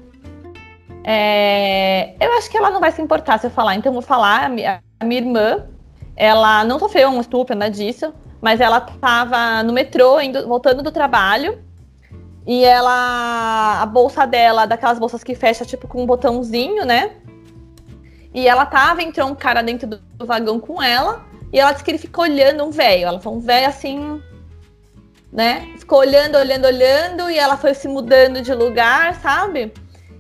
É, 1.05 2.15
eu 2.21 2.33
acho 2.35 2.51
que 2.51 2.57
ela 2.57 2.71
não 2.71 2.81
vai 2.81 2.93
se 2.93 3.01
importar 3.01 3.39
se 3.39 3.47
eu 3.47 3.51
falar, 3.51 3.77
então 3.77 3.91
eu 3.91 3.95
vou 3.95 4.03
falar. 4.03 4.45
A 4.45 4.49
minha, 4.49 4.83
irmã, 5.11 5.67
ela 6.17 6.65
não 6.65 6.79
sofreu 6.79 7.09
um 7.09 7.21
estupro, 7.21 7.57
nada 7.57 7.71
disso, 7.71 8.13
mas 8.41 8.61
ela 8.61 8.79
estava 8.79 9.63
no 9.63 9.73
metrô, 9.73 10.21
indo, 10.21 10.47
voltando 10.47 10.83
do 10.83 10.91
trabalho, 10.91 11.63
e 12.47 12.65
ela. 12.65 13.81
A 13.81 13.87
bolsa 13.87 14.27
dela, 14.27 14.67
daquelas 14.67 14.99
bolsas 14.99 15.23
que 15.23 15.35
fecha, 15.35 15.65
tipo, 15.65 15.87
com 15.87 16.03
um 16.03 16.07
botãozinho, 16.07 16.85
né? 16.85 17.13
E 18.35 18.49
ela 18.49 18.65
tava, 18.65 19.03
entrou 19.03 19.29
um 19.29 19.35
cara 19.35 19.63
dentro 19.63 19.87
do, 19.87 20.27
vagão 20.27 20.59
com 20.59 20.83
ela. 20.83 21.25
E 21.53 21.61
ela 21.61 21.73
disse 21.73 21.85
que 21.85 21.91
ele 21.91 21.99
ficou 21.99 22.25
olhando 22.25 22.65
um 22.65 22.71
velho. 22.71 23.07
Ela 23.07 23.21
foi 23.21 23.33
um 23.33 23.41
velho 23.41 23.69
assim, 23.69 24.23
né? 25.31 25.69
Ficou 25.79 25.99
olhando, 25.99 26.37
olhando, 26.39 26.65
olhando. 26.65 27.31
E 27.31 27.39
ela 27.39 27.57
foi 27.57 27.75
se 27.75 27.87
mudando 27.87 28.41
de 28.41 28.55
lugar, 28.55 29.15
sabe? 29.17 29.73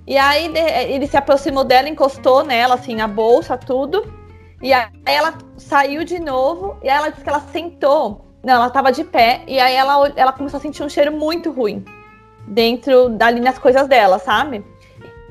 E 0.06 0.18
aí 0.18 0.52
ele 0.88 1.06
se 1.06 1.16
aproximou 1.16 1.64
dela, 1.64 1.88
encostou 1.88 2.44
nela, 2.44 2.74
assim, 2.74 2.94
na 2.94 3.08
bolsa, 3.08 3.56
tudo. 3.56 4.12
E 4.60 4.72
aí 4.72 4.90
ela 5.06 5.34
saiu 5.56 6.04
de 6.04 6.18
novo. 6.18 6.76
E 6.82 6.90
aí 6.90 6.98
ela 6.98 7.08
disse 7.08 7.22
que 7.22 7.30
ela 7.30 7.40
sentou. 7.52 8.26
Não, 8.44 8.54
ela 8.54 8.70
tava 8.70 8.92
de 8.92 9.04
pé. 9.04 9.42
E 9.46 9.58
aí 9.58 9.74
ela, 9.74 10.12
ela 10.16 10.32
começou 10.32 10.58
a 10.58 10.60
sentir 10.60 10.82
um 10.82 10.88
cheiro 10.88 11.12
muito 11.12 11.50
ruim. 11.50 11.82
Dentro 12.46 13.08
dali 13.08 13.40
nas 13.40 13.58
coisas 13.58 13.88
dela, 13.88 14.18
sabe? 14.18 14.62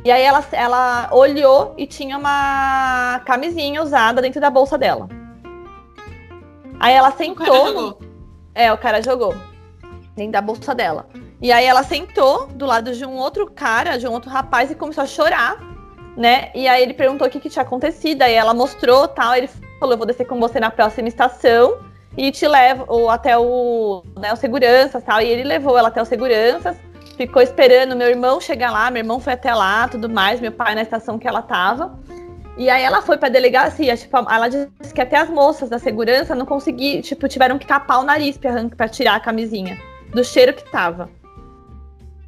E 0.04 0.12
aí 0.12 0.24
ela, 0.24 0.44
ela 0.52 1.10
olhou 1.12 1.76
e 1.78 1.86
tinha 1.86 2.18
uma 2.18 3.22
camisinha 3.26 3.84
usada 3.84 4.22
dentro 4.22 4.42
da 4.42 4.50
bolsa 4.50 4.78
dela. 4.78 5.08
Aí 6.80 6.94
ela 6.94 7.12
sentou. 7.12 7.46
O 7.46 7.48
cara 7.48 7.68
jogou. 7.68 8.00
É, 8.56 8.74
o 8.74 8.78
cara 8.78 9.02
jogou. 9.02 9.36
Dentro 10.16 10.32
da 10.32 10.42
bolsa 10.42 10.74
dela. 10.74 11.06
E 11.40 11.52
aí 11.52 11.66
ela 11.66 11.84
sentou 11.84 12.48
do 12.48 12.66
lado 12.66 12.94
de 12.94 13.06
um 13.06 13.16
outro 13.16 13.50
cara, 13.50 13.98
de 13.98 14.08
um 14.08 14.12
outro 14.12 14.30
rapaz, 14.30 14.72
e 14.72 14.76
começou 14.76 15.04
a 15.04 15.08
chorar, 15.08 15.58
né? 16.18 16.52
E 16.54 16.68
aí 16.68 16.82
ele 16.82 16.94
perguntou 16.94 17.28
o 17.28 17.30
que, 17.30 17.40
que 17.40 17.50
tinha 17.50 17.64
acontecido. 17.64 18.24
Aí 18.24 18.34
ela 18.34 18.54
mostrou 18.54 19.08
tal. 19.08 19.36
Ele 19.36 19.48
falou: 19.80 19.94
Eu 19.94 19.98
vou 19.98 20.08
descer 20.08 20.26
com 20.26 20.40
você 20.40 20.60
na 20.60 20.72
próxima 20.72 21.08
estação 21.08 21.80
e 22.18 22.32
te 22.32 22.48
levo 22.48 22.86
ou 22.88 23.10
até 23.10 23.38
o, 23.38 24.04
né, 24.20 24.34
o 24.34 24.36
segurança 24.36 25.00
tal. 25.00 25.22
E 25.22 25.28
ele 25.28 25.44
levou 25.44 25.78
ela 25.78 25.88
até 25.88 26.02
o 26.02 26.06
seguranças, 26.06 26.76
ficou 27.16 27.42
esperando 27.42 27.96
meu 27.96 28.08
irmão 28.08 28.40
chegar 28.40 28.72
lá. 28.72 28.90
Meu 28.92 29.02
irmão 29.02 29.20
foi 29.20 29.34
até 29.34 29.54
lá, 29.54 29.88
tudo 29.88 30.10
mais. 30.10 30.40
Meu 30.40 30.52
pai 30.52 30.76
na 30.76 30.82
estação 30.82 31.18
que 31.18 31.28
ela 31.28 31.42
tava. 31.42 32.00
E 32.58 32.70
aí 32.70 32.84
ela 32.84 33.02
foi 33.02 33.18
pra 33.18 33.30
delegacia, 33.30 33.96
tipo, 33.96 34.18
ela 34.18 34.48
disse 34.48 34.94
que 34.94 35.02
até 35.02 35.18
as 35.18 35.30
moças 35.30 35.70
da 35.70 35.80
segurança 35.80 36.36
não 36.36 36.46
conseguiram, 36.46 37.02
tipo, 37.02 37.28
tiveram 37.28 37.58
que 37.58 37.66
tapar 37.66 38.00
o 38.00 38.04
nariz 38.04 38.38
pra, 38.38 38.52
pra 38.76 38.88
tirar 38.90 39.16
a 39.16 39.20
camisinha, 39.20 39.80
do 40.14 40.24
cheiro 40.24 40.54
que 40.54 40.70
tava. 40.70 41.10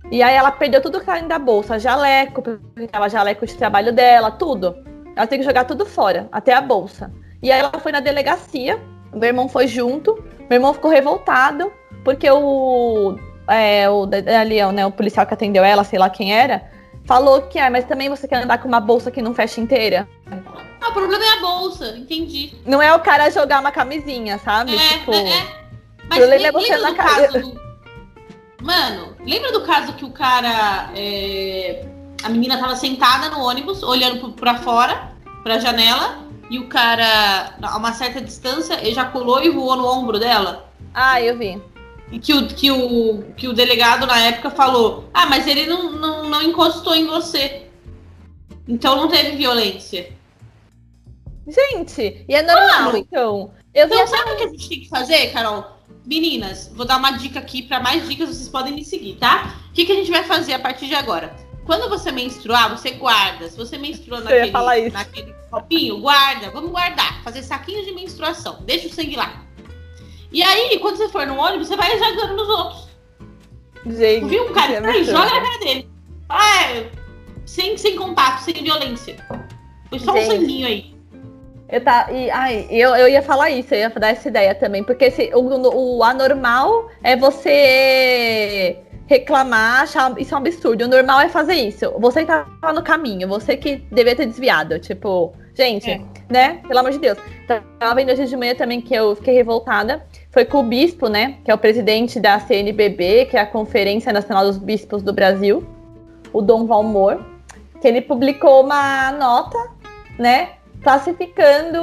E 0.10 0.24
aí 0.24 0.34
ela 0.34 0.52
perdeu 0.52 0.82
tudo 0.82 1.02
que 1.02 1.10
era 1.10 1.22
da 1.24 1.38
bolsa, 1.38 1.78
jaleco, 1.78 2.42
porque 2.42 2.88
tava 2.88 3.10
jaleco 3.10 3.46
de 3.46 3.56
trabalho 3.56 3.92
dela, 3.92 4.32
tudo. 4.32 4.76
Ela 5.16 5.28
tem 5.28 5.40
que 5.40 5.46
jogar 5.46 5.66
tudo 5.66 5.86
fora, 5.86 6.28
até 6.32 6.54
a 6.54 6.62
bolsa. 6.62 7.12
E 7.42 7.52
aí 7.52 7.60
ela 7.60 7.80
foi 7.80 7.92
na 7.92 8.00
delegacia, 8.00 8.82
meu 9.14 9.28
irmão 9.28 9.50
foi 9.50 9.68
junto, 9.68 10.16
meu 10.50 10.58
irmão 10.58 10.74
ficou 10.74 10.90
revoltado, 10.90 11.72
porque 12.04 12.30
o, 12.30 13.18
é, 13.48 13.90
o, 13.90 14.10
ali, 14.40 14.64
né, 14.74 14.86
o 14.86 14.92
policial 14.92 15.26
que 15.26 15.34
atendeu 15.34 15.64
ela, 15.64 15.84
sei 15.84 16.00
lá 16.00 16.10
quem 16.10 16.34
era, 16.34 16.64
falou 17.06 17.42
que 17.44 17.60
é, 17.60 17.70
mas 17.70 17.86
também 17.86 18.10
você 18.10 18.28
quer 18.28 18.44
andar 18.44 18.58
com 18.60 18.68
uma 18.68 18.80
bolsa 18.80 19.12
que 19.12 19.22
não 19.22 19.34
fecha 19.34 19.60
inteira. 19.60 20.08
Ah, 20.82 20.90
o 20.90 20.94
problema 20.94 21.24
é 21.24 21.38
a 21.38 21.42
bolsa, 21.42 21.98
entendi. 21.98 22.54
Não 22.66 22.82
é 22.82 22.94
o 22.94 23.00
cara 23.00 23.30
jogar 23.30 23.60
uma 23.60 23.72
camisinha, 23.72 24.38
sabe? 24.40 24.76
É, 24.76 24.90
tipo, 24.90 25.14
é, 25.14 25.30
é. 25.30 25.64
Mas 26.10 26.20
lembra, 26.20 26.48
é 26.48 26.52
você 26.52 26.78
do 26.78 26.96
caso 26.96 27.40
do... 27.40 27.64
Mano, 28.62 29.16
lembra 29.26 29.52
do 29.52 29.62
caso 29.62 29.94
que 29.94 30.06
o 30.06 30.12
cara. 30.12 30.90
É... 30.96 31.86
A 32.24 32.30
menina 32.30 32.58
tava 32.58 32.76
sentada 32.78 33.30
no 33.30 33.42
ônibus, 33.44 33.84
olhando 33.84 34.32
pra 34.32 34.56
fora, 34.56 35.12
pra 35.44 35.60
janela, 35.60 36.20
e 36.50 36.58
o 36.58 36.70
cara, 36.70 37.56
a 37.62 37.78
uma 37.78 37.92
certa 37.92 38.22
distância, 38.22 38.88
ejaculou 38.88 39.44
e 39.44 39.50
voou 39.50 39.76
no 39.76 39.86
ombro 39.86 40.18
dela? 40.18 40.70
Ah, 40.94 41.22
eu 41.22 41.38
vi. 41.38 41.62
E 42.14 42.20
que 42.20 42.32
o, 42.32 42.48
que, 42.48 42.70
o, 42.70 43.24
que 43.36 43.48
o 43.48 43.54
delegado 43.54 44.06
na 44.06 44.20
época 44.20 44.52
falou: 44.52 45.10
Ah, 45.12 45.26
mas 45.26 45.48
ele 45.48 45.66
não, 45.66 45.94
não, 45.94 46.30
não 46.30 46.44
encostou 46.44 46.94
em 46.94 47.08
você. 47.08 47.64
Então 48.68 48.96
não 48.96 49.08
teve 49.08 49.36
violência. 49.36 50.14
Gente, 51.48 52.24
e 52.30 52.36
é 52.36 52.44
normal, 52.44 52.96
então. 52.96 53.52
Eu 53.74 53.88
então, 53.88 54.06
sabe 54.06 54.32
o 54.32 54.38
que 54.38 54.44
a 54.44 54.48
gente 54.48 54.70
tem 54.70 54.80
que 54.82 54.90
fazer, 54.90 55.32
Carol? 55.32 55.66
Meninas, 56.06 56.72
vou 56.76 56.86
dar 56.86 56.98
uma 56.98 57.12
dica 57.14 57.40
aqui 57.40 57.64
para 57.64 57.80
mais 57.80 58.08
dicas, 58.08 58.30
vocês 58.30 58.48
podem 58.48 58.74
me 58.74 58.86
seguir, 58.86 59.16
tá? 59.16 59.56
O 59.72 59.74
que, 59.74 59.84
que 59.84 59.92
a 59.92 59.96
gente 59.96 60.12
vai 60.12 60.24
fazer 60.24 60.54
a 60.54 60.60
partir 60.60 60.86
de 60.86 60.94
agora? 60.94 61.36
Quando 61.66 61.90
você 61.90 62.12
menstruar, 62.12 62.78
você 62.78 62.92
guarda. 62.92 63.50
Se 63.50 63.58
você 63.58 63.76
menstruou 63.76 64.22
naquele, 64.22 64.90
naquele 64.92 65.34
copinho, 65.50 66.00
guarda. 66.00 66.52
Vamos 66.52 66.70
guardar. 66.70 67.24
Fazer 67.24 67.42
saquinhos 67.42 67.86
de 67.86 67.92
menstruação. 67.92 68.62
Deixa 68.62 68.88
o 68.88 68.92
sangue 68.92 69.16
lá. 69.16 69.44
E 70.34 70.42
aí, 70.42 70.80
quando 70.80 70.98
você 70.98 71.08
for 71.10 71.28
no 71.28 71.38
ônibus, 71.38 71.68
você 71.68 71.78
vai 71.78 71.96
jogando 71.98 72.36
nos 72.36 72.50
outros. 72.50 72.88
Gente, 73.86 74.26
Viu 74.26 74.50
um 74.50 74.54
cara 74.54 74.74
é 74.74 75.04
joga 75.04 75.26
na 75.26 75.42
cara 75.42 75.60
dele. 75.60 75.90
Ah, 76.28 76.72
é, 76.72 76.86
sem, 77.46 77.78
sem 77.78 77.96
contato, 77.96 78.40
sem 78.40 78.56
violência. 78.56 79.16
Foi 79.90 80.00
só 80.00 80.14
Gente. 80.14 80.26
um 80.26 80.32
sanguinho 80.32 80.68
aí. 80.68 80.94
Eu, 81.70 81.84
tá, 81.84 82.12
e, 82.12 82.32
ai, 82.32 82.68
eu, 82.70 82.96
eu 82.96 83.08
ia 83.08 83.22
falar 83.22 83.52
isso, 83.52 83.74
eu 83.74 83.80
ia 83.80 83.90
dar 83.90 84.10
essa 84.10 84.28
ideia 84.28 84.56
também, 84.56 84.84
porque 84.84 85.10
se, 85.12 85.32
o, 85.34 85.98
o 85.98 86.04
anormal 86.04 86.90
é 87.04 87.16
você 87.16 88.78
reclamar, 89.06 89.82
achar 89.82 90.20
isso 90.20 90.34
é 90.34 90.38
um 90.38 90.42
absurdo. 90.42 90.86
O 90.86 90.88
normal 90.88 91.22
é 91.22 91.30
fazer 91.30 91.56
isso. 91.56 91.92
Você 92.00 92.26
tá 92.26 92.48
no 92.74 92.82
caminho, 92.82 93.28
você 93.28 93.56
que 93.56 93.78
deveria 93.92 94.16
ter 94.16 94.26
desviado. 94.26 94.80
Tipo, 94.80 95.34
gente, 95.54 95.92
é. 95.92 96.02
né? 96.30 96.62
Pelo 96.68 96.80
amor 96.80 96.92
de 96.92 97.00
Deus. 97.00 97.18
Tava 97.80 97.96
vendo 97.96 98.12
hoje 98.12 98.26
de 98.26 98.38
manhã 98.38 98.56
também 98.56 98.82
que 98.82 98.94
eu 98.94 99.16
fiquei 99.16 99.34
revoltada 99.34 100.04
foi 100.34 100.46
com 100.46 100.62
o 100.62 100.64
bispo, 100.64 101.08
né, 101.08 101.38
que 101.46 101.52
é 101.52 101.54
o 101.54 101.58
presidente 101.60 102.20
da 102.20 102.40
CNBB, 102.40 103.26
que 103.26 103.38
é 103.38 103.40
a 103.40 103.46
Conferência 103.46 104.12
Nacional 104.12 104.46
dos 104.46 104.58
Bispos 104.58 105.04
do 105.04 105.14
Brasil, 105.14 105.64
o 106.34 106.42
Dom 106.42 106.66
Valmor, 106.66 107.24
que 107.80 107.88
ele 107.88 108.02
publicou 108.02 108.64
uma 108.64 109.12
nota, 109.12 109.58
né, 110.18 110.54
classificando 110.82 111.80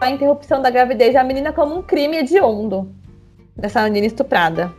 a 0.00 0.08
interrupção 0.08 0.62
da 0.62 0.70
gravidez 0.70 1.14
da 1.14 1.24
menina 1.24 1.52
como 1.52 1.76
um 1.76 1.82
crime 1.82 2.18
hediondo, 2.18 2.88
dessa 3.56 3.82
menina 3.82 4.06
estuprada. 4.06 4.72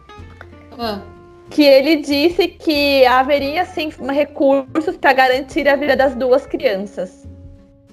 Ah. 0.80 1.01
Que 1.50 1.63
ele 1.63 1.98
disse 1.98 2.48
que 2.48 3.06
haveria, 3.06 3.66
sim, 3.66 3.92
recursos 4.13 4.96
para 4.96 5.12
garantir 5.12 5.68
a 5.68 5.75
vida 5.75 5.98
das 5.98 6.16
duas 6.16 6.46
crianças. 6.46 7.28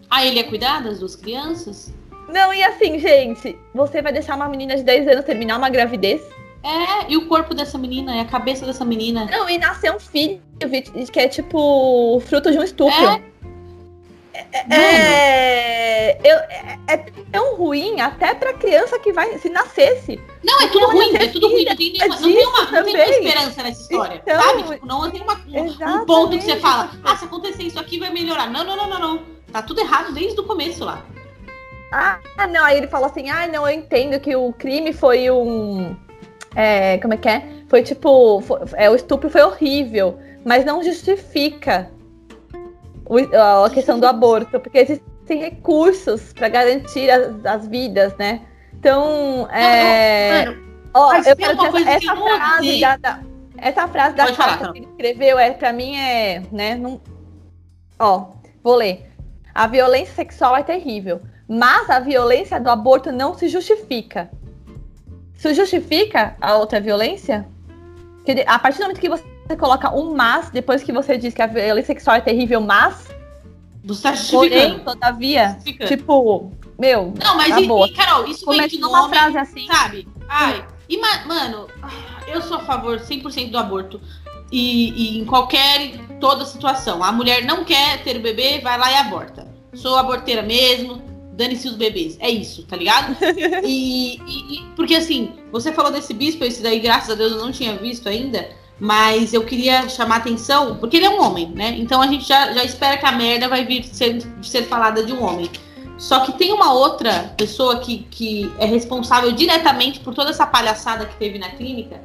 Ah, 0.09 0.25
ele 0.25 0.37
ia 0.37 0.45
cuidar 0.45 0.85
das 0.85 1.01
duas 1.01 1.17
crianças? 1.17 1.93
Não, 2.29 2.53
e 2.53 2.63
assim, 2.63 2.99
gente, 2.99 3.59
você 3.75 4.03
vai 4.03 4.13
deixar 4.13 4.37
uma 4.37 4.49
menina 4.49 4.77
de 4.77 4.83
10 4.83 5.09
anos 5.09 5.25
terminar 5.25 5.57
uma 5.57 5.71
gravidez? 5.71 6.21
É, 6.63 7.11
e 7.11 7.17
o 7.17 7.27
corpo 7.27 7.55
dessa 7.55 7.79
menina, 7.79 8.17
e 8.17 8.21
a 8.21 8.25
cabeça 8.25 8.67
dessa 8.67 8.85
menina. 8.85 9.27
Não, 9.31 9.49
e 9.49 9.59
nascer 9.59 9.95
um 9.95 10.01
filho 10.01 10.41
que 11.13 11.21
é 11.21 11.29
tipo 11.29 12.21
fruto 12.27 12.51
de 12.51 12.59
um 12.59 12.63
estupro. 12.63 13.07
É. 13.07 13.29
É, 14.53 14.75
é, 14.77 16.21
eu, 16.23 16.37
é, 16.37 16.79
é, 16.87 16.97
tão 17.33 17.57
ruim 17.57 18.01
até 18.01 18.35
pra 18.35 18.53
criança 18.55 18.99
que 18.99 19.13
vai, 19.13 19.37
se 19.39 19.49
nascesse. 19.49 20.21
Não, 20.45 20.61
é 20.61 20.69
tudo 20.69 20.87
ruim, 20.87 21.17
é 21.17 21.27
tudo 21.27 21.49
ruim. 21.49 21.65
Não 21.65 21.77
tem, 21.77 21.93
nenhuma, 21.93 22.09
não 22.09 22.23
tem, 22.23 22.47
uma, 22.47 22.71
não 22.71 22.85
tem 22.85 22.95
uma 22.95 23.05
esperança 23.05 23.63
nessa 23.63 23.83
história, 23.83 24.23
então, 24.23 24.41
sabe? 24.41 24.63
Tipo, 24.63 24.87
não 24.87 25.11
tem 25.11 25.21
uma, 25.23 25.35
um, 25.35 26.03
um 26.03 26.07
ponto 26.07 26.39
que 26.39 26.45
você 26.45 26.57
fala, 26.57 26.91
ah, 27.03 27.17
se 27.17 27.25
acontecer 27.25 27.65
isso 27.65 27.81
aqui 27.81 27.99
vai 27.99 28.11
melhorar. 28.11 28.49
Não, 28.49 28.65
não, 28.65 28.77
não, 28.77 28.89
não, 28.89 28.99
não. 29.01 29.23
Tá 29.53 29.63
tudo 29.63 29.81
errado 29.81 30.13
desde 30.13 30.39
o 30.39 30.45
começo 30.45 30.85
lá. 30.85 31.05
Ah, 31.93 32.19
não. 32.49 32.65
Aí 32.65 32.77
ele 32.77 32.87
falou 32.87 33.07
assim: 33.07 33.29
ah, 33.31 33.47
não, 33.47 33.69
eu 33.69 33.75
entendo 33.75 34.21
que 34.21 34.35
o 34.35 34.53
crime 34.53 34.93
foi 34.93 35.31
um. 35.31 35.97
É, 36.55 36.99
como 36.99 37.15
é 37.15 37.17
que 37.17 37.29
é? 37.29 37.45
Foi 37.69 37.83
tipo. 37.83 38.41
Foi, 38.41 38.61
é, 38.75 38.91
o 38.91 38.95
estupro 38.95 39.31
foi 39.31 39.43
horrível, 39.43 40.19
mas 40.45 40.65
não 40.65 40.83
justifica 40.83 41.91
o, 43.09 43.19
a 43.65 43.71
questão 43.71 43.99
do 43.99 44.07
aborto, 44.07 44.61
porque 44.61 44.79
existem 44.79 45.41
recursos 45.41 46.33
para 46.33 46.49
garantir 46.49 47.11
as, 47.11 47.45
as, 47.45 47.67
vidas, 47.67 48.15
né? 48.17 48.43
Então, 48.75 49.49
é. 49.51 50.45
Não, 50.45 50.53
não, 50.53 50.63
ó, 50.95 51.15
eu 51.17 51.37
quero 51.37 51.77
essa, 51.77 51.91
essa 51.91 52.17
frase 52.17 52.81
da, 52.81 52.97
da, 52.97 53.21
essa 53.57 53.89
frase 53.89 54.15
da 54.15 54.33
carta 54.33 54.73
que 54.73 54.79
ele 54.79 54.87
escreveu 54.87 55.39
é 55.39 55.51
para 55.51 55.73
mim 55.73 55.97
é, 55.97 56.43
né? 56.53 56.75
Não, 56.77 57.01
ó, 57.99 58.29
vou 58.63 58.77
ler. 58.77 59.11
A 59.55 59.67
violência 59.67 60.15
sexual 60.15 60.57
é 60.57 60.63
terrível, 60.63 61.21
mas 61.49 61.89
a 61.89 61.99
violência 61.99 62.61
do 62.61 62.69
aborto 62.69 63.11
não 63.11 63.33
se 63.35 63.49
justifica. 63.49 64.31
Isso 65.35 65.55
justifica 65.55 66.37
a 66.41 66.57
outra 66.57 66.81
violência? 66.81 67.49
Que 68.25 68.45
a 68.47 68.59
partir 68.59 68.79
do 68.79 68.83
momento 68.83 69.01
que 69.01 69.09
você 69.09 69.25
coloca 69.59 69.95
um 69.95 70.15
mas, 70.15 70.51
depois 70.51 70.83
que 70.83 70.93
você 70.93 71.17
diz 71.17 71.33
que 71.33 71.41
a 71.41 71.47
violência 71.47 71.95
sexual 71.95 72.17
é 72.17 72.21
terrível, 72.21 72.61
mas. 72.61 73.09
Você 73.85 74.09
justificando. 74.09 74.51
Porém, 74.51 74.79
todavia, 74.81 75.59
tipo, 75.87 76.53
Meu, 76.79 77.15
não, 77.23 77.37
mas 77.37 77.51
tá 77.51 77.61
e, 77.61 77.67
boa. 77.67 77.87
E, 77.87 77.93
Carol, 77.93 78.27
isso 78.27 78.45
Começa 78.45 78.69
vem 78.69 78.77
de 78.77 78.81
nome, 78.81 79.15
frase 79.15 79.39
assim. 79.39 79.67
sabe? 79.67 80.09
Ai, 80.29 80.67
e, 80.89 80.99
mano, 80.99 81.69
eu 82.27 82.43
sou 82.43 82.59
a 82.59 82.61
favor 82.61 82.99
100% 82.99 83.51
do 83.51 83.59
aborto. 83.59 84.01
E, 84.51 84.91
e, 84.91 85.19
em 85.19 85.25
qualquer, 85.25 85.93
toda 86.19 86.45
situação. 86.45 87.03
A 87.05 87.13
mulher 87.13 87.45
não 87.45 87.65
quer 87.65 88.03
ter 88.03 88.17
o 88.17 88.21
bebê, 88.21 88.61
vai 88.61 88.79
lá 88.79 88.91
e 88.91 88.97
aborta. 88.97 89.47
Sou 89.75 89.97
aborteira 89.97 90.43
mesmo, 90.43 91.03
dane-se 91.39 91.69
os 91.69 91.77
bebês. 91.77 92.17
É 92.19 92.29
isso, 92.29 92.65
tá 92.65 92.77
ligado? 92.77 93.17
e, 93.65 94.17
e, 94.17 94.63
porque 94.75 94.97
assim, 94.97 95.33
você 95.53 95.73
falou 95.73 95.93
desse 95.93 96.13
bispo, 96.13 96.45
esse 96.45 96.61
daí, 96.61 96.81
graças 96.81 97.11
a 97.11 97.15
Deus, 97.15 97.33
eu 97.33 97.39
não 97.39 97.53
tinha 97.53 97.77
visto 97.77 98.09
ainda. 98.09 98.51
Mas 98.81 99.33
eu 99.33 99.45
queria 99.45 99.89
chamar 99.89 100.17
atenção, 100.17 100.77
porque 100.77 100.97
ele 100.97 101.07
é 101.07 101.11
um 101.11 101.21
homem, 101.21 101.49
né? 101.49 101.77
Então 101.79 102.01
a 102.03 102.07
gente 102.07 102.27
já, 102.27 102.53
já 102.53 102.65
espera 102.65 102.97
que 102.97 103.07
a 103.07 103.13
merda 103.13 103.49
vai 103.49 103.65
vir 103.65 103.85
ser, 103.85 104.23
ser 104.43 104.65
falada 104.65 105.03
de 105.03 105.13
um 105.13 105.23
homem. 105.23 105.49
Só 105.97 106.21
que 106.21 106.33
tem 106.33 106.53
uma 106.53 106.73
outra 106.73 107.35
pessoa 107.37 107.81
que, 107.81 108.07
que 108.11 108.53
é 108.59 108.67
responsável 108.67 109.33
diretamente 109.33 109.99
por 109.99 110.15
toda 110.15 110.31
essa 110.31 110.47
palhaçada 110.47 111.07
que 111.07 111.17
teve 111.17 111.39
na 111.41 111.51
clínica, 111.51 112.01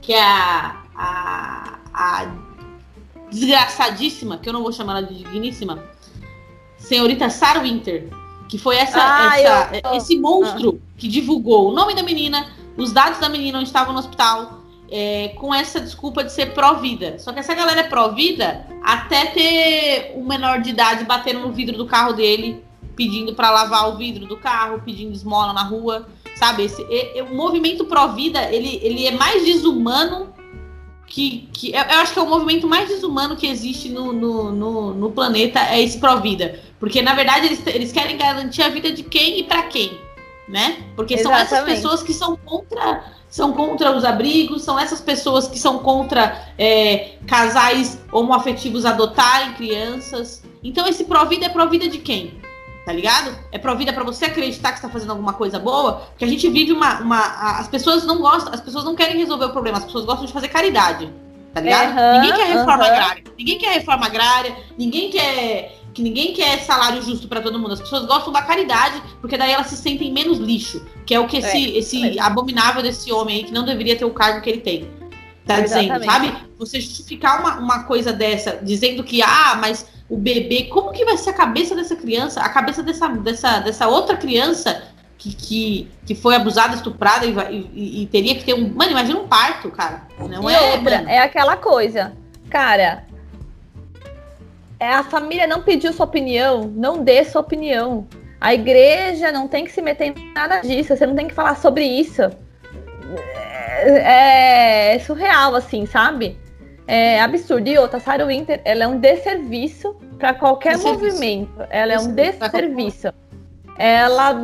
que 0.00 0.12
é 0.12 0.20
a, 0.20 0.82
a, 0.96 1.78
a 1.94 2.26
desgraçadíssima, 3.30 4.38
que 4.38 4.48
eu 4.48 4.52
não 4.52 4.62
vou 4.62 4.72
chamar 4.72 4.98
ela 4.98 5.06
de 5.06 5.14
digníssima, 5.14 5.84
senhorita 6.76 7.30
Sarah 7.30 7.60
Winter, 7.60 8.08
que 8.48 8.58
foi 8.58 8.76
essa, 8.76 8.98
ah, 9.00 9.40
essa 9.40 9.80
eu... 9.84 9.94
esse 9.94 10.18
monstro 10.18 10.80
ah. 10.80 10.92
que 10.98 11.08
divulgou 11.08 11.70
o 11.70 11.72
nome 11.72 11.94
da 11.94 12.02
menina, 12.02 12.46
os 12.76 12.92
dados 12.92 13.18
da 13.18 13.28
menina 13.28 13.58
onde 13.58 13.68
estava 13.68 13.92
no 13.92 13.98
hospital, 13.98 14.60
é, 14.90 15.28
com 15.36 15.54
essa 15.54 15.80
desculpa 15.80 16.22
de 16.22 16.32
ser 16.32 16.54
pró-vida. 16.54 17.18
Só 17.18 17.32
que 17.32 17.40
essa 17.40 17.54
galera 17.54 17.80
é 17.80 17.84
pró-vida 17.84 18.66
até 18.82 19.26
ter 19.26 20.12
um 20.16 20.24
menor 20.24 20.60
de 20.60 20.70
idade 20.70 21.04
batendo 21.04 21.40
no 21.40 21.52
vidro 21.52 21.76
do 21.76 21.86
carro 21.86 22.12
dele, 22.12 22.62
pedindo 22.94 23.34
para 23.34 23.50
lavar 23.50 23.90
o 23.90 23.96
vidro 23.96 24.26
do 24.26 24.36
carro, 24.36 24.80
pedindo 24.84 25.12
esmola 25.12 25.52
na 25.52 25.62
rua, 25.62 26.08
sabe? 26.36 26.64
Esse, 26.64 26.82
e, 26.82 27.18
e, 27.18 27.22
o 27.22 27.34
movimento 27.34 27.84
pró-vida, 27.84 28.42
ele, 28.52 28.80
ele 28.82 29.06
é 29.06 29.12
mais 29.12 29.44
desumano 29.44 30.32
que, 31.06 31.48
que 31.52 31.72
eu, 31.72 31.80
acho 31.80 32.12
que 32.12 32.18
é 32.18 32.22
o 32.22 32.28
movimento 32.28 32.66
mais 32.66 32.88
desumano 32.88 33.36
que 33.36 33.46
existe 33.46 33.88
no, 33.88 34.12
no, 34.12 34.52
no, 34.52 34.94
no 34.94 35.10
planeta 35.12 35.60
é 35.60 35.80
esse 35.82 35.98
pró-vida. 35.98 36.60
Porque, 36.78 37.00
na 37.00 37.14
verdade, 37.14 37.46
eles, 37.46 37.66
eles 37.66 37.92
querem 37.92 38.16
garantir 38.16 38.62
a 38.62 38.68
vida 38.68 38.92
de 38.92 39.02
quem 39.02 39.40
e 39.40 39.44
para 39.44 39.62
quem, 39.64 39.98
né? 40.48 40.76
Porque 40.94 41.14
Exatamente. 41.14 41.48
são 41.48 41.58
essas 41.58 41.74
pessoas 41.74 42.02
que 42.02 42.12
são 42.12 42.36
contra 42.36 43.16
são 43.28 43.52
contra 43.52 43.94
os 43.94 44.04
abrigos, 44.04 44.62
são 44.62 44.78
essas 44.78 45.00
pessoas 45.00 45.48
que 45.48 45.58
são 45.58 45.80
contra 45.80 46.48
é, 46.56 47.16
casais 47.26 48.00
homoafetivos 48.12 48.86
adotarem 48.86 49.52
crianças. 49.54 50.42
Então, 50.62 50.86
esse 50.86 51.04
pró-vida 51.04 51.46
é 51.46 51.48
pró-vida 51.48 51.88
de 51.88 51.98
quem? 51.98 52.40
Tá 52.86 52.92
ligado? 52.92 53.36
É 53.50 53.58
pró-vida 53.58 53.92
para 53.92 54.04
você 54.04 54.26
acreditar 54.26 54.70
que 54.70 54.76
está 54.78 54.88
fazendo 54.88 55.10
alguma 55.10 55.32
coisa 55.32 55.58
boa, 55.58 55.94
porque 56.10 56.24
a 56.24 56.28
gente 56.28 56.48
vive 56.48 56.70
uma, 56.70 57.00
uma. 57.00 57.58
As 57.58 57.66
pessoas 57.66 58.06
não 58.06 58.20
gostam, 58.20 58.54
as 58.54 58.60
pessoas 58.60 58.84
não 58.84 58.94
querem 58.94 59.18
resolver 59.18 59.46
o 59.46 59.50
problema, 59.50 59.78
as 59.78 59.84
pessoas 59.84 60.04
gostam 60.04 60.24
de 60.24 60.32
fazer 60.32 60.46
caridade. 60.46 61.12
Tá 61.52 61.60
ligado? 61.60 61.98
Uhum, 61.98 62.20
ninguém 62.20 62.32
quer 62.36 62.46
reforma 62.46 62.84
uhum. 62.84 62.92
agrária. 62.92 63.24
Ninguém 63.36 63.58
quer 63.58 63.72
reforma 63.72 64.06
agrária, 64.06 64.56
ninguém 64.78 65.10
quer 65.10 65.80
que 65.92 66.00
ninguém 66.00 66.32
quer 66.32 66.58
salário 66.60 67.02
justo 67.02 67.26
para 67.26 67.40
todo 67.40 67.58
mundo. 67.58 67.72
As 67.72 67.80
pessoas 67.80 68.06
gostam 68.06 68.32
da 68.32 68.42
caridade, 68.42 69.02
porque 69.20 69.36
daí 69.36 69.50
elas 69.50 69.66
se 69.66 69.76
sentem 69.76 70.12
menos 70.12 70.38
lixo, 70.38 70.86
que 71.04 71.12
é 71.12 71.18
o 71.18 71.26
que 71.26 71.38
esse, 71.38 71.56
é, 71.56 71.78
esse 71.78 72.18
é. 72.18 72.22
abominável 72.22 72.84
desse 72.84 73.10
homem 73.10 73.38
aí, 73.38 73.44
que 73.44 73.52
não 73.52 73.64
deveria 73.64 73.96
ter 73.96 74.04
o 74.04 74.10
cargo 74.10 74.42
que 74.42 74.50
ele 74.50 74.60
tem. 74.60 74.88
Tá 75.44 75.58
Exatamente. 75.58 75.92
dizendo, 75.92 76.04
sabe? 76.04 76.34
Você 76.58 76.80
justificar 76.80 77.40
uma, 77.40 77.58
uma 77.58 77.82
coisa 77.84 78.12
dessa, 78.12 78.60
dizendo 78.62 79.02
que, 79.02 79.22
ah, 79.22 79.58
mas 79.60 79.86
o 80.08 80.16
bebê, 80.16 80.64
como 80.64 80.92
que 80.92 81.04
vai 81.04 81.16
ser 81.16 81.30
a 81.30 81.34
cabeça 81.34 81.74
dessa 81.74 81.96
criança, 81.96 82.40
a 82.40 82.48
cabeça 82.48 82.82
dessa, 82.82 83.08
dessa, 83.08 83.58
dessa 83.60 83.88
outra 83.88 84.16
criança 84.16 84.82
que, 85.18 85.34
que, 85.34 85.90
que 86.06 86.14
foi 86.14 86.36
abusada, 86.36 86.74
estuprada 86.74 87.26
e, 87.26 87.34
e, 87.50 88.02
e 88.02 88.06
teria 88.06 88.34
que 88.34 88.44
ter 88.44 88.54
um. 88.54 88.72
Mano, 88.72 88.92
imagina 88.92 89.18
um 89.18 89.26
parto, 89.26 89.70
cara. 89.70 90.06
Não 90.18 90.48
e 90.48 90.54
é, 90.54 90.60
outra, 90.72 91.04
é 91.08 91.18
aquela 91.18 91.56
coisa. 91.56 92.12
Cara, 92.48 93.04
é, 94.78 94.92
a 94.92 95.02
família 95.02 95.46
não 95.46 95.62
pediu 95.62 95.92
sua 95.92 96.06
opinião, 96.06 96.70
não 96.74 97.02
dê 97.02 97.24
sua 97.24 97.40
opinião. 97.40 98.06
A 98.40 98.54
igreja 98.54 99.32
não 99.32 99.48
tem 99.48 99.64
que 99.64 99.72
se 99.72 99.82
meter 99.82 100.14
em 100.16 100.32
nada 100.34 100.60
disso, 100.60 100.94
você 100.94 101.06
não 101.06 101.16
tem 101.16 101.26
que 101.26 101.34
falar 101.34 101.56
sobre 101.56 101.84
isso. 101.84 102.22
É, 103.82 104.94
é 104.94 104.98
surreal, 105.00 105.54
assim, 105.54 105.86
sabe? 105.86 106.38
É 106.86 107.20
absurdo. 107.20 107.68
E 107.68 107.78
outra, 107.78 107.98
Sarah 107.98 108.26
Winter, 108.26 108.60
ela 108.64 108.84
é 108.84 108.86
um 108.86 108.98
desserviço 108.98 109.96
para 110.18 110.34
qualquer 110.34 110.78
movimento. 110.78 111.62
Ela 111.70 111.94
é 111.94 111.98
um 111.98 112.14
desserviço. 112.14 113.12
Ela, 113.78 114.34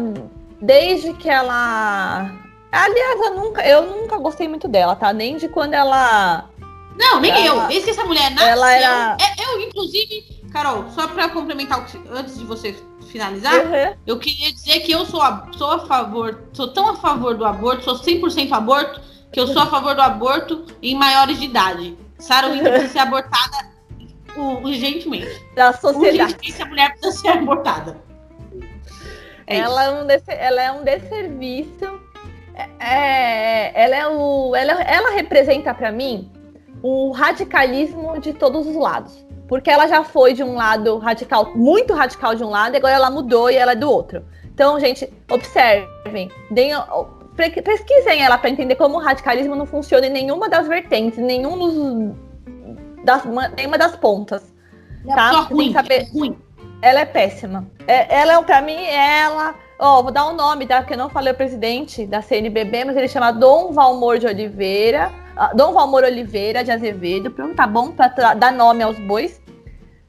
desde 0.60 1.12
que 1.14 1.28
ela. 1.28 2.30
Aliás, 2.70 3.20
eu 3.20 3.34
nunca, 3.34 3.66
eu 3.66 3.82
nunca 3.86 4.18
gostei 4.18 4.48
muito 4.48 4.66
dela, 4.66 4.96
tá? 4.96 5.12
Nem 5.12 5.36
de 5.36 5.48
quando 5.48 5.74
ela 5.74 6.48
não, 6.98 7.20
nem 7.20 7.30
ela, 7.30 7.64
eu. 7.64 7.68
Desde 7.68 7.84
que 7.84 7.90
essa 7.90 8.04
mulher 8.04 8.30
nasceu. 8.30 8.48
Ela 8.48 8.72
era... 8.72 9.16
É, 9.20 9.44
eu, 9.44 9.60
inclusive, 9.60 10.42
Carol, 10.52 10.86
só 10.90 11.08
para 11.08 11.28
complementar 11.28 11.86
antes 12.10 12.38
de 12.38 12.44
você 12.44 12.76
finalizar, 13.08 13.66
uhum. 13.66 13.96
eu 14.06 14.18
queria 14.18 14.52
dizer 14.52 14.80
que 14.80 14.92
eu 14.92 15.04
sou 15.04 15.20
a, 15.20 15.48
sou 15.52 15.70
a 15.70 15.86
favor, 15.86 16.44
sou 16.52 16.68
tão 16.68 16.88
a 16.88 16.96
favor 16.96 17.36
do 17.36 17.44
aborto, 17.44 17.84
sou 17.84 17.98
100% 17.98 18.52
aborto, 18.52 19.00
que 19.30 19.40
eu 19.40 19.46
sou 19.46 19.62
a 19.62 19.66
favor 19.66 19.94
do 19.94 20.00
aborto 20.00 20.64
em 20.82 20.94
maiores 20.94 21.38
de 21.38 21.46
idade. 21.46 21.96
Sarah 22.22 22.48
Winter 22.48 22.70
precisa 22.72 22.92
ser 22.92 22.98
abortada 23.00 23.72
urgentemente. 24.36 25.44
Da 25.54 25.72
sociedade. 25.72 26.22
Urgentemente, 26.22 26.62
a 26.62 26.66
mulher 26.66 26.90
precisa 26.92 27.18
ser 27.18 27.28
abortada. 27.28 27.96
É 29.46 29.58
ela, 29.58 29.84
é 29.84 29.90
um 29.90 30.06
ela 30.28 30.62
é 30.62 30.72
um 30.72 30.84
desserviço. 30.84 32.00
É, 32.54 32.68
é, 32.78 33.82
ela, 33.84 33.96
é 33.96 34.06
o, 34.06 34.54
ela, 34.54 34.72
ela 34.82 35.10
representa 35.10 35.74
para 35.74 35.90
mim 35.90 36.30
o 36.82 37.10
radicalismo 37.10 38.18
de 38.20 38.32
todos 38.32 38.66
os 38.66 38.76
lados. 38.76 39.24
Porque 39.48 39.70
ela 39.70 39.86
já 39.86 40.02
foi 40.02 40.32
de 40.32 40.42
um 40.42 40.54
lado 40.54 40.96
radical, 40.98 41.52
muito 41.54 41.92
radical 41.92 42.34
de 42.34 42.42
um 42.42 42.48
lado, 42.48 42.74
e 42.74 42.78
agora 42.78 42.94
ela 42.94 43.10
mudou 43.10 43.50
e 43.50 43.56
ela 43.56 43.72
é 43.72 43.76
do 43.76 43.90
outro. 43.90 44.24
Então, 44.54 44.78
gente, 44.80 45.12
observem, 45.30 46.30
deem, 46.50 46.72
pesquisem 47.36 48.22
ela 48.22 48.38
para 48.38 48.50
entender 48.50 48.76
como 48.76 48.96
o 48.96 49.00
radicalismo 49.00 49.54
não 49.56 49.66
funciona 49.66 50.06
em 50.06 50.10
nenhuma 50.10 50.48
das 50.48 50.68
vertentes, 50.68 51.18
nenhum 51.18 51.58
dos, 51.58 52.16
das, 53.04 53.24
nenhuma 53.56 53.78
das 53.78 53.96
pontas. 53.96 54.52
É 55.08 55.14
tá? 55.14 55.30
ruim, 55.42 55.72
saber, 55.72 56.02
é 56.02 56.10
ruim. 56.12 56.38
Ela 56.80 57.00
é 57.00 57.04
péssima. 57.04 57.66
É, 57.86 58.20
ela, 58.20 58.42
para 58.42 58.60
mim, 58.60 58.84
ela. 58.86 59.54
Ó, 59.78 59.98
oh, 59.98 60.02
vou 60.02 60.12
dar 60.12 60.28
um 60.28 60.34
nome, 60.34 60.66
tá? 60.66 60.78
Porque 60.78 60.94
eu 60.94 60.98
não 60.98 61.08
falei 61.08 61.32
o 61.32 61.36
presidente 61.36 62.06
da 62.06 62.22
CNBB, 62.22 62.84
mas 62.84 62.96
ele 62.96 63.08
chama 63.08 63.32
Dom 63.32 63.72
Valmor 63.72 64.18
de 64.18 64.26
Oliveira. 64.26 65.10
Ah, 65.36 65.52
Dom 65.54 65.72
Valmor 65.72 66.04
Oliveira 66.04 66.62
de 66.62 66.70
Azevedo, 66.70 67.30
pronto, 67.30 67.56
tá 67.56 67.66
bom 67.66 67.90
para 67.90 68.34
dar 68.34 68.52
nome 68.52 68.82
aos 68.82 68.98
bois, 68.98 69.40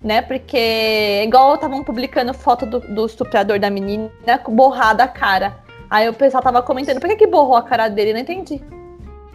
né? 0.02 0.22
Porque 0.22 1.24
igual 1.24 1.56
estavam 1.56 1.84
publicando 1.84 2.34
foto 2.34 2.66
do, 2.66 2.80
do, 2.80 3.06
estuprador 3.06 3.58
da 3.60 3.70
menina 3.70 4.12
borrada 4.50 5.06
a 5.06 5.08
cara. 5.08 5.63
Aí 5.94 6.10
o 6.10 6.14
pessoal 6.14 6.42
tava 6.42 6.60
comentando, 6.64 7.00
por 7.00 7.08
que, 7.08 7.18
que 7.18 7.28
borrou 7.28 7.56
a 7.56 7.62
cara 7.62 7.88
dele? 7.88 8.14
Não 8.14 8.20
entendi. 8.20 8.60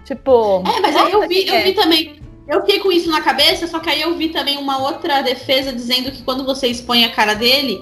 Tipo. 0.04 0.64
É, 0.66 0.80
mas 0.80 0.96
aí 0.96 1.12
eu 1.12 1.28
vi, 1.28 1.46
eu 1.46 1.62
vi 1.62 1.72
também. 1.72 2.16
Eu 2.48 2.62
fiquei 2.62 2.80
com 2.80 2.90
isso 2.90 3.08
na 3.08 3.20
cabeça, 3.20 3.68
só 3.68 3.78
que 3.78 3.88
aí 3.88 4.02
eu 4.02 4.16
vi 4.16 4.30
também 4.30 4.58
uma 4.58 4.82
outra 4.82 5.22
defesa 5.22 5.72
dizendo 5.72 6.10
que 6.10 6.24
quando 6.24 6.44
você 6.44 6.66
expõe 6.66 7.04
a 7.04 7.12
cara 7.12 7.34
dele, 7.34 7.80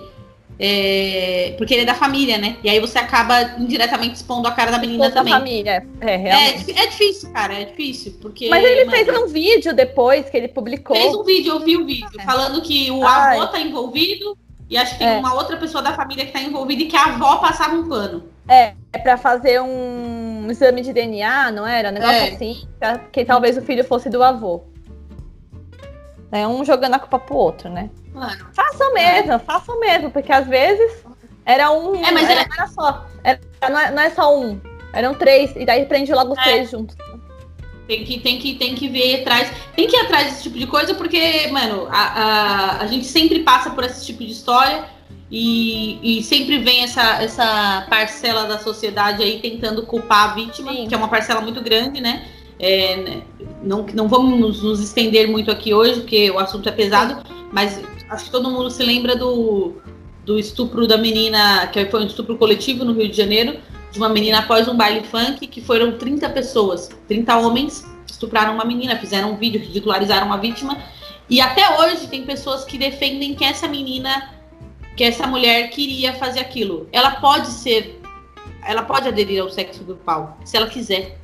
é, 0.59 1.55
porque 1.57 1.73
ele 1.73 1.85
é 1.85 1.87
da 1.87 1.95
família, 1.95 2.37
né? 2.37 2.59
E 2.63 2.69
aí 2.69 2.79
você 2.79 2.99
acaba 2.99 3.41
indiretamente 3.59 4.17
expondo 4.17 4.47
a 4.47 4.53
cara 4.53 4.71
da 4.71 4.79
menina 4.79 5.11
também. 5.11 5.33
Da 5.33 5.39
família, 5.39 5.87
é, 6.03 6.17
realmente. 6.17 6.73
É, 6.73 6.83
é, 6.83 6.87
difícil, 6.89 7.31
cara, 7.31 7.55
é 7.55 7.65
difícil. 7.65 8.19
Porque, 8.21 8.51
Mas 8.51 8.63
ele 8.63 8.85
mano, 8.85 8.91
fez 8.91 9.09
um 9.19 9.27
vídeo 9.27 9.73
depois 9.73 10.29
que 10.29 10.37
ele 10.37 10.49
publicou. 10.49 10.95
Fez 10.95 11.15
um 11.15 11.25
vídeo, 11.25 11.55
eu 11.55 11.61
vi 11.61 11.79
o 11.79 11.87
vídeo, 11.87 12.11
é. 12.19 12.25
falando 12.25 12.61
que 12.61 12.91
o 12.91 13.03
Ai. 13.03 13.39
avô 13.39 13.47
tá 13.47 13.59
envolvido 13.59 14.37
e 14.69 14.77
acho 14.77 14.93
que 14.93 14.99
tem 14.99 15.09
é. 15.09 15.17
uma 15.17 15.33
outra 15.33 15.57
pessoa 15.57 15.83
da 15.83 15.95
família 15.95 16.27
que 16.27 16.33
tá 16.33 16.43
envolvida 16.43 16.83
e 16.83 16.87
que 16.87 16.97
a 16.97 17.05
avó 17.05 17.37
passava 17.37 17.75
um 17.75 17.89
pano. 17.89 18.36
É, 18.49 18.75
é 18.93 18.99
pra 18.99 19.17
fazer 19.17 19.61
um 19.61 20.47
exame 20.51 20.83
de 20.83 20.93
DNA, 20.93 21.51
não 21.51 21.67
era? 21.67 21.89
Um 21.89 21.93
negócio 21.93 22.15
é. 22.15 22.29
assim, 22.29 22.69
pra, 22.79 22.99
que 22.99 23.25
talvez 23.25 23.57
o 23.57 23.63
filho 23.63 23.85
fosse 23.85 24.09
do 24.09 24.23
avô. 24.23 24.63
É 26.31 26.47
um 26.47 26.65
jogando 26.65 26.95
a 26.95 26.99
culpa 26.99 27.19
pro 27.19 27.37
outro, 27.37 27.69
né? 27.69 27.91
Mano. 28.13 28.47
Façam 28.53 28.93
mesmo, 28.95 29.33
é. 29.33 29.39
façam 29.39 29.79
mesmo, 29.81 30.11
porque 30.11 30.33
às 30.33 30.47
vezes 30.47 31.05
era 31.45 31.71
um. 31.71 31.95
É, 31.95 32.11
mas 32.11 32.29
era, 32.29 32.41
era 32.43 32.67
só. 32.69 33.07
Era, 33.23 33.41
não, 33.69 33.79
é, 33.79 33.91
não, 33.91 34.03
é, 34.03 34.11
só 34.11 34.39
um. 34.39 34.61
Eram 34.93 35.15
três, 35.15 35.55
e 35.57 35.65
daí 35.65 35.85
prende 35.87 36.13
logo 36.13 36.33
os 36.33 36.39
é. 36.39 36.43
três 36.43 36.71
juntos. 36.71 36.97
Tem 37.87 38.05
que, 38.05 38.19
tem, 38.19 38.39
que, 38.39 38.55
tem 38.57 38.75
que 38.75 38.89
ver 38.89 39.21
atrás. 39.21 39.53
Tem 39.77 39.87
que 39.87 39.97
ir 39.97 40.01
atrás 40.01 40.27
desse 40.27 40.43
tipo 40.45 40.59
de 40.59 40.67
coisa, 40.67 40.95
porque, 40.95 41.47
mano, 41.49 41.87
a, 41.89 42.01
a, 42.01 42.83
a 42.83 42.87
gente 42.87 43.07
sempre 43.07 43.41
passa 43.41 43.71
por 43.71 43.85
esse 43.85 44.05
tipo 44.05 44.25
de 44.25 44.33
história 44.33 44.85
e, 45.31 46.19
e 46.19 46.23
sempre 46.23 46.59
vem 46.59 46.83
essa, 46.83 47.23
essa 47.23 47.87
parcela 47.89 48.45
da 48.45 48.59
sociedade 48.59 49.23
aí 49.23 49.41
tentando 49.41 49.83
culpar 49.83 50.31
a 50.31 50.35
vítima, 50.35 50.73
Sim. 50.73 50.87
que 50.87 50.95
é 50.95 50.97
uma 50.97 51.09
parcela 51.09 51.41
muito 51.41 51.61
grande, 51.61 52.01
né? 52.01 52.27
É, 52.59 52.97
né, 52.97 53.23
não, 53.63 53.85
não 53.93 54.09
vamos 54.09 54.39
nos, 54.39 54.63
nos, 54.63 54.81
estender 54.81 55.29
muito 55.29 55.51
aqui 55.51 55.75
hoje, 55.75 56.01
porque 56.01 56.31
o 56.31 56.39
assunto 56.39 56.69
é 56.69 56.73
pesado, 56.73 57.23
mas 57.53 57.83
acho 58.09 58.27
que 58.27 58.31
todo 58.31 58.51
mundo 58.51 58.71
se 58.71 58.83
lembra 58.83 59.15
do, 59.15 59.75
do 60.25 60.39
estupro 60.39 60.87
da 60.87 60.97
menina, 60.97 61.67
que 61.67 61.85
foi 61.87 62.03
um 62.03 62.07
estupro 62.07 62.39
coletivo 62.39 62.85
no 62.85 62.93
Rio 62.95 63.11
de 63.11 63.17
Janeiro, 63.17 63.59
de 63.93 63.99
uma 63.99 64.09
menina 64.09 64.39
após 64.39 64.69
um 64.69 64.77
baile 64.77 65.05
funk, 65.07 65.47
que 65.47 65.61
foram 65.61 65.99
30 65.99 66.31
pessoas, 66.31 66.89
30 67.09 67.37
homens 67.37 67.85
estupraram 68.07 68.55
uma 68.55 68.65
menina, 68.65 68.97
fizeram 68.97 69.33
um 69.33 69.37
vídeo, 69.37 69.61
ridicularizaram 69.61 70.27
uma 70.27 70.39
vítima. 70.39 70.79
E 71.29 71.41
até 71.41 71.79
hoje 71.81 72.07
tem 72.07 72.25
pessoas 72.25 72.65
que 72.65 72.79
defendem 72.79 73.35
que 73.35 73.45
essa 73.45 73.69
menina, 73.69 74.36
que 74.97 75.05
essa 75.05 75.27
mulher 75.27 75.69
queria 75.69 76.15
fazer 76.15 76.41
aquilo. 76.41 76.89
Ela 76.91 77.13
pode 77.13 77.49
ser, 77.49 78.01
ela 78.65 78.83
pode 78.83 79.07
aderir 79.07 79.43
ao 79.43 79.51
sexo 79.51 79.85
grupal, 79.85 80.39
se 80.45 80.57
ela 80.57 80.67
quiser. 80.67 81.19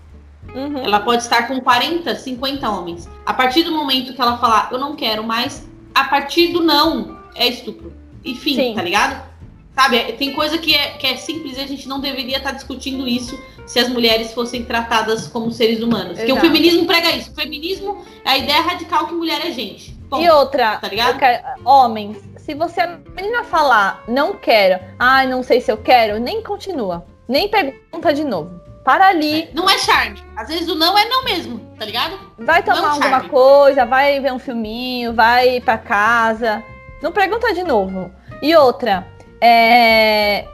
Uhum. 0.54 0.78
Ela 0.78 1.00
pode 1.00 1.22
estar 1.22 1.48
com 1.48 1.60
40, 1.60 2.14
50 2.14 2.68
homens. 2.68 3.08
A 3.24 3.32
partir 3.32 3.62
do 3.62 3.72
momento 3.72 4.12
que 4.12 4.20
ela 4.20 4.36
falar, 4.36 4.68
eu 4.70 4.78
não 4.78 4.94
quero 4.94 5.24
mais, 5.24 5.66
a 5.94 6.04
partir 6.04 6.48
do 6.48 6.60
não, 6.60 7.18
é 7.34 7.48
estupro. 7.48 7.92
Enfim, 8.24 8.54
Sim. 8.54 8.74
tá 8.74 8.82
ligado? 8.82 9.32
Sabe, 9.74 9.98
tem 10.12 10.32
coisa 10.32 10.58
que 10.58 10.74
é, 10.74 10.90
que 10.90 11.06
é 11.06 11.16
simples 11.16 11.56
e 11.56 11.60
a 11.60 11.66
gente 11.66 11.88
não 11.88 11.98
deveria 11.98 12.36
estar 12.36 12.50
tá 12.50 12.56
discutindo 12.56 13.08
isso 13.08 13.40
se 13.64 13.78
as 13.78 13.88
mulheres 13.88 14.34
fossem 14.34 14.64
tratadas 14.64 15.26
como 15.26 15.50
seres 15.50 15.80
humanos. 15.80 16.18
Exato. 16.18 16.26
Porque 16.26 16.32
o 16.32 16.40
feminismo 16.40 16.86
prega 16.86 17.10
isso. 17.12 17.30
O 17.30 17.34
feminismo 17.34 18.04
é 18.22 18.30
a 18.30 18.38
ideia 18.38 18.60
radical 18.60 19.06
que 19.06 19.14
mulher 19.14 19.40
é 19.46 19.50
gente. 19.50 19.96
E 20.20 20.28
outra, 20.28 20.76
tá 20.76 20.88
ligado? 20.88 21.18
Quero, 21.18 21.42
homens, 21.64 22.18
se 22.42 22.54
você 22.54 22.80
a 22.80 22.98
menina 23.16 23.44
falar 23.44 24.02
não 24.08 24.34
quero, 24.34 24.82
ai, 24.98 25.26
não 25.26 25.42
sei 25.42 25.60
se 25.60 25.70
eu 25.70 25.76
quero, 25.76 26.18
nem 26.18 26.42
continua. 26.42 27.06
Nem 27.28 27.48
pergunta 27.48 28.12
de 28.12 28.24
novo. 28.24 28.60
Para 28.84 29.08
ali. 29.08 29.48
Não 29.54 29.70
é 29.70 29.78
charme. 29.78 30.20
Às 30.34 30.48
vezes 30.48 30.68
o 30.68 30.74
não 30.74 30.98
é 30.98 31.04
não 31.08 31.24
mesmo, 31.24 31.60
tá 31.78 31.84
ligado? 31.84 32.18
Vai 32.38 32.62
tomar 32.64 32.82
é 32.82 32.90
alguma 32.90 33.28
coisa, 33.28 33.84
vai 33.86 34.18
ver 34.18 34.32
um 34.32 34.40
filminho, 34.40 35.14
vai 35.14 35.60
para 35.60 35.78
casa. 35.78 36.62
Não 37.00 37.12
pergunta 37.12 37.54
de 37.54 37.62
novo. 37.62 38.10
E 38.42 38.56
outra, 38.56 39.06
é... 39.40 40.44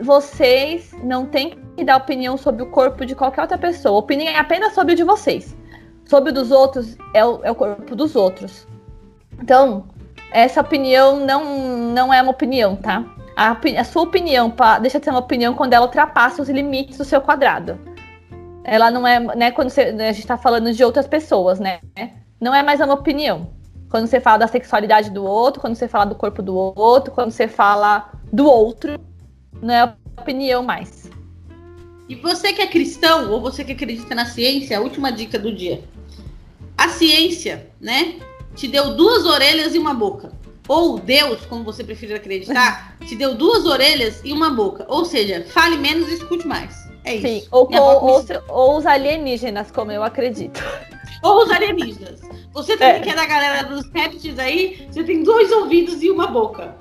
vocês 0.00 0.92
não 1.02 1.26
têm 1.26 1.58
que 1.76 1.84
dar 1.84 1.96
opinião 1.96 2.36
sobre 2.36 2.62
o 2.62 2.66
corpo 2.66 3.04
de 3.04 3.16
qualquer 3.16 3.42
outra 3.42 3.58
pessoa. 3.58 3.98
opinião 3.98 4.32
é 4.32 4.38
apenas 4.38 4.74
sobre 4.74 4.92
o 4.92 4.96
de 4.96 5.02
vocês. 5.02 5.56
Sobre 6.04 6.30
o 6.30 6.32
dos 6.32 6.52
outros 6.52 6.96
é 7.12 7.24
o, 7.24 7.40
é 7.42 7.50
o 7.50 7.54
corpo 7.54 7.96
dos 7.96 8.14
outros. 8.14 8.64
Então, 9.42 9.88
essa 10.30 10.60
opinião 10.60 11.24
não, 11.24 11.44
não 11.92 12.12
é 12.12 12.20
uma 12.20 12.30
opinião, 12.30 12.76
tá? 12.76 13.04
A, 13.36 13.56
a 13.78 13.84
sua 13.84 14.02
opinião 14.02 14.50
pra, 14.50 14.78
deixa 14.78 14.98
de 14.98 15.04
ser 15.04 15.10
uma 15.10 15.20
opinião 15.20 15.54
quando 15.54 15.74
ela 15.74 15.86
ultrapassa 15.86 16.42
os 16.42 16.48
limites 16.48 16.98
do 16.98 17.04
seu 17.04 17.20
quadrado. 17.20 17.78
Ela 18.64 18.90
não 18.90 19.06
é, 19.06 19.20
né, 19.36 19.50
quando 19.50 19.70
você, 19.70 19.82
a 19.82 20.12
gente 20.12 20.20
está 20.20 20.36
falando 20.36 20.72
de 20.72 20.82
outras 20.82 21.06
pessoas, 21.06 21.60
né? 21.60 21.80
Não 22.40 22.54
é 22.54 22.62
mais 22.62 22.80
uma 22.80 22.94
opinião. 22.94 23.50
Quando 23.88 24.08
você 24.08 24.20
fala 24.20 24.38
da 24.38 24.48
sexualidade 24.48 25.10
do 25.10 25.24
outro, 25.24 25.60
quando 25.60 25.76
você 25.76 25.86
fala 25.86 26.06
do 26.06 26.14
corpo 26.14 26.42
do 26.42 26.54
outro, 26.56 27.12
quando 27.12 27.30
você 27.30 27.46
fala 27.46 28.10
do 28.32 28.46
outro, 28.46 28.98
não 29.62 29.72
é 29.72 29.94
opinião 30.18 30.62
mais. 30.62 31.10
E 32.08 32.14
você 32.14 32.52
que 32.52 32.62
é 32.62 32.66
cristão 32.66 33.30
ou 33.30 33.40
você 33.40 33.64
que 33.64 33.72
acredita 33.72 34.14
na 34.14 34.26
ciência, 34.26 34.78
a 34.78 34.80
última 34.80 35.12
dica 35.12 35.38
do 35.38 35.54
dia. 35.54 35.82
A 36.76 36.88
ciência, 36.88 37.70
né, 37.80 38.16
te 38.56 38.66
deu 38.66 38.96
duas 38.96 39.24
orelhas 39.24 39.74
e 39.74 39.78
uma 39.78 39.94
boca 39.94 40.32
ou 40.68 40.98
Deus, 40.98 41.44
como 41.46 41.62
você 41.62 41.84
preferir 41.84 42.16
acreditar, 42.16 42.96
te 43.06 43.14
deu 43.14 43.34
duas 43.34 43.64
orelhas 43.64 44.20
e 44.24 44.32
uma 44.32 44.50
boca. 44.50 44.84
Ou 44.88 45.04
seja, 45.04 45.44
fale 45.48 45.76
menos 45.76 46.08
e 46.08 46.14
escute 46.14 46.46
mais. 46.46 46.86
É 47.04 47.14
isso. 47.14 47.26
Sim, 47.26 47.48
ou, 47.52 47.68
ou, 47.72 48.04
ou, 48.04 48.24
ou, 48.48 48.78
os 48.78 48.86
alienígenas, 48.86 49.70
como 49.70 49.92
eu 49.92 50.02
acredito. 50.02 50.62
Ou 51.22 51.44
os 51.44 51.50
alienígenas. 51.50 52.20
Você 52.52 52.76
também 52.76 52.96
é. 52.96 53.00
que 53.00 53.10
é 53.10 53.14
da 53.14 53.26
galera 53.26 53.62
dos 53.64 53.88
répteis 53.92 54.38
aí, 54.38 54.88
você 54.90 55.04
tem 55.04 55.22
dois 55.22 55.52
ouvidos 55.52 56.02
e 56.02 56.10
uma 56.10 56.26
boca. 56.26 56.74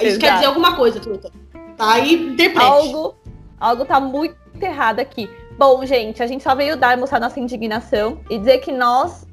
Isso 0.00 0.04
Exato. 0.04 0.20
quer 0.20 0.34
dizer 0.34 0.46
alguma 0.46 0.76
coisa, 0.76 1.00
truta. 1.00 1.32
Tá 1.76 1.94
aí, 1.94 2.14
interprete. 2.14 2.64
Algo, 2.64 3.16
algo 3.58 3.84
tá 3.84 3.98
muito 3.98 4.36
errado 4.60 5.00
aqui. 5.00 5.28
Bom, 5.58 5.84
gente, 5.84 6.22
a 6.22 6.26
gente 6.26 6.44
só 6.44 6.54
veio 6.54 6.76
dar 6.76 6.96
mostrar 6.96 7.18
nossa 7.18 7.40
indignação 7.40 8.20
e 8.30 8.38
dizer 8.38 8.58
que 8.58 8.70
nós 8.70 9.26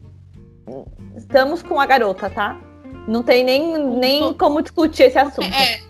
estamos 1.16 1.62
com 1.62 1.80
a 1.80 1.86
garota, 1.86 2.30
tá? 2.30 2.60
Não 3.08 3.24
tem 3.24 3.44
nem, 3.44 3.78
nem 3.78 4.34
como 4.34 4.62
discutir 4.62 5.04
esse 5.04 5.18
assunto. 5.18 5.54
É. 5.54 5.82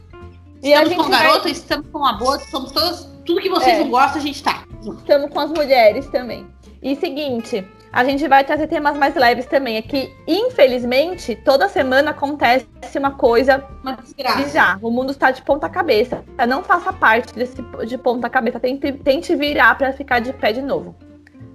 E 0.62 0.72
estamos 0.72 1.06
com 1.06 1.10
garota, 1.10 1.44
vai... 1.44 1.52
estamos 1.52 1.88
com 1.90 2.06
aborto, 2.06 2.50
somos 2.50 2.72
todos. 2.72 3.10
Tudo 3.26 3.42
que 3.42 3.50
vocês 3.50 3.78
é. 3.78 3.80
não 3.80 3.90
gostam, 3.90 4.22
a 4.22 4.26
gente 4.26 4.42
tá. 4.42 4.64
Estamos 4.82 5.32
com 5.32 5.40
as 5.40 5.52
mulheres 5.52 6.08
também. 6.08 6.48
E 6.82 6.96
seguinte, 6.96 7.66
a 7.94 8.04
gente 8.04 8.28
vai 8.28 8.44
trazer 8.44 8.68
temas 8.68 8.98
mais 8.98 9.16
leves 9.16 9.46
também. 9.46 9.78
É 9.78 9.82
que, 9.82 10.12
infelizmente, 10.28 11.36
toda 11.36 11.70
semana 11.70 12.12
acontece 12.12 12.68
uma 12.98 13.12
coisa 13.12 13.64
uma 13.82 13.98
bizarra. 14.36 14.80
O 14.82 14.90
mundo 14.90 15.12
está 15.12 15.32
de 15.32 15.42
ponta 15.44 15.70
cabeça. 15.70 16.24
Não 16.48 16.64
faça 16.64 16.92
parte 16.92 17.34
desse 17.34 17.62
de 17.86 17.98
ponta 17.98 18.30
cabeça. 18.30 18.60
Tente, 18.60 18.92
tente 18.94 19.36
virar 19.36 19.78
para 19.78 19.94
ficar 19.94 20.20
de 20.20 20.34
pé 20.34 20.52
de 20.52 20.62
novo. 20.62 20.96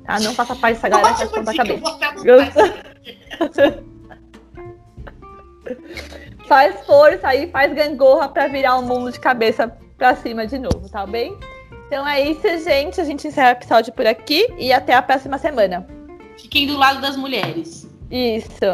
Tá? 0.09 0.19
Não 0.21 0.33
faça 0.33 0.57
parte 0.57 0.77
dessa 0.77 0.89
galera 0.89 1.13
de 1.13 1.27
ponta 1.27 1.55
cabeça. 1.55 2.75
faz 6.49 6.87
força 6.87 7.29
aí, 7.29 7.51
faz 7.51 7.75
gangorra 7.75 8.27
para 8.27 8.49
virar 8.49 8.77
o 8.77 8.83
mundo 8.83 9.13
de 9.13 9.21
cabeça 9.21 9.69
para 9.99 10.17
cima 10.17 10.47
de 10.47 10.59
novo, 10.59 10.89
tá 10.89 11.07
bem? 11.07 11.37
Então 11.87 12.09
é 12.09 12.23
isso, 12.23 12.41
gente. 12.65 12.99
A 12.99 13.05
gente 13.05 13.29
encerra 13.29 13.51
o 13.51 13.53
episódio 13.53 13.93
por 13.93 14.07
aqui 14.07 14.49
e 14.57 14.73
até 14.73 14.95
a 14.95 15.03
próxima 15.03 15.37
semana. 15.37 15.87
Fiquem 16.41 16.67
do 16.67 16.79
lado 16.79 17.03
das 17.03 17.15
mulheres. 17.15 17.87
Isso. 18.11 18.65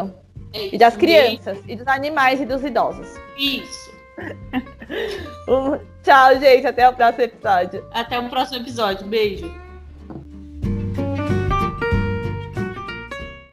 É 0.53 0.67
isso 0.67 0.75
e 0.75 0.77
das 0.77 0.95
crianças, 0.95 1.57
e 1.67 1.75
dos 1.75 1.87
animais 1.87 2.39
e 2.39 2.45
dos 2.45 2.63
idosos. 2.63 3.09
Isso. 3.37 3.93
tchau, 6.01 6.39
gente. 6.39 6.65
Até 6.65 6.87
o 6.87 6.93
próximo 6.93 7.25
episódio. 7.25 7.85
Até 7.91 8.17
o 8.17 8.29
próximo 8.29 8.59
episódio. 8.59 9.05
Beijo. 9.05 9.64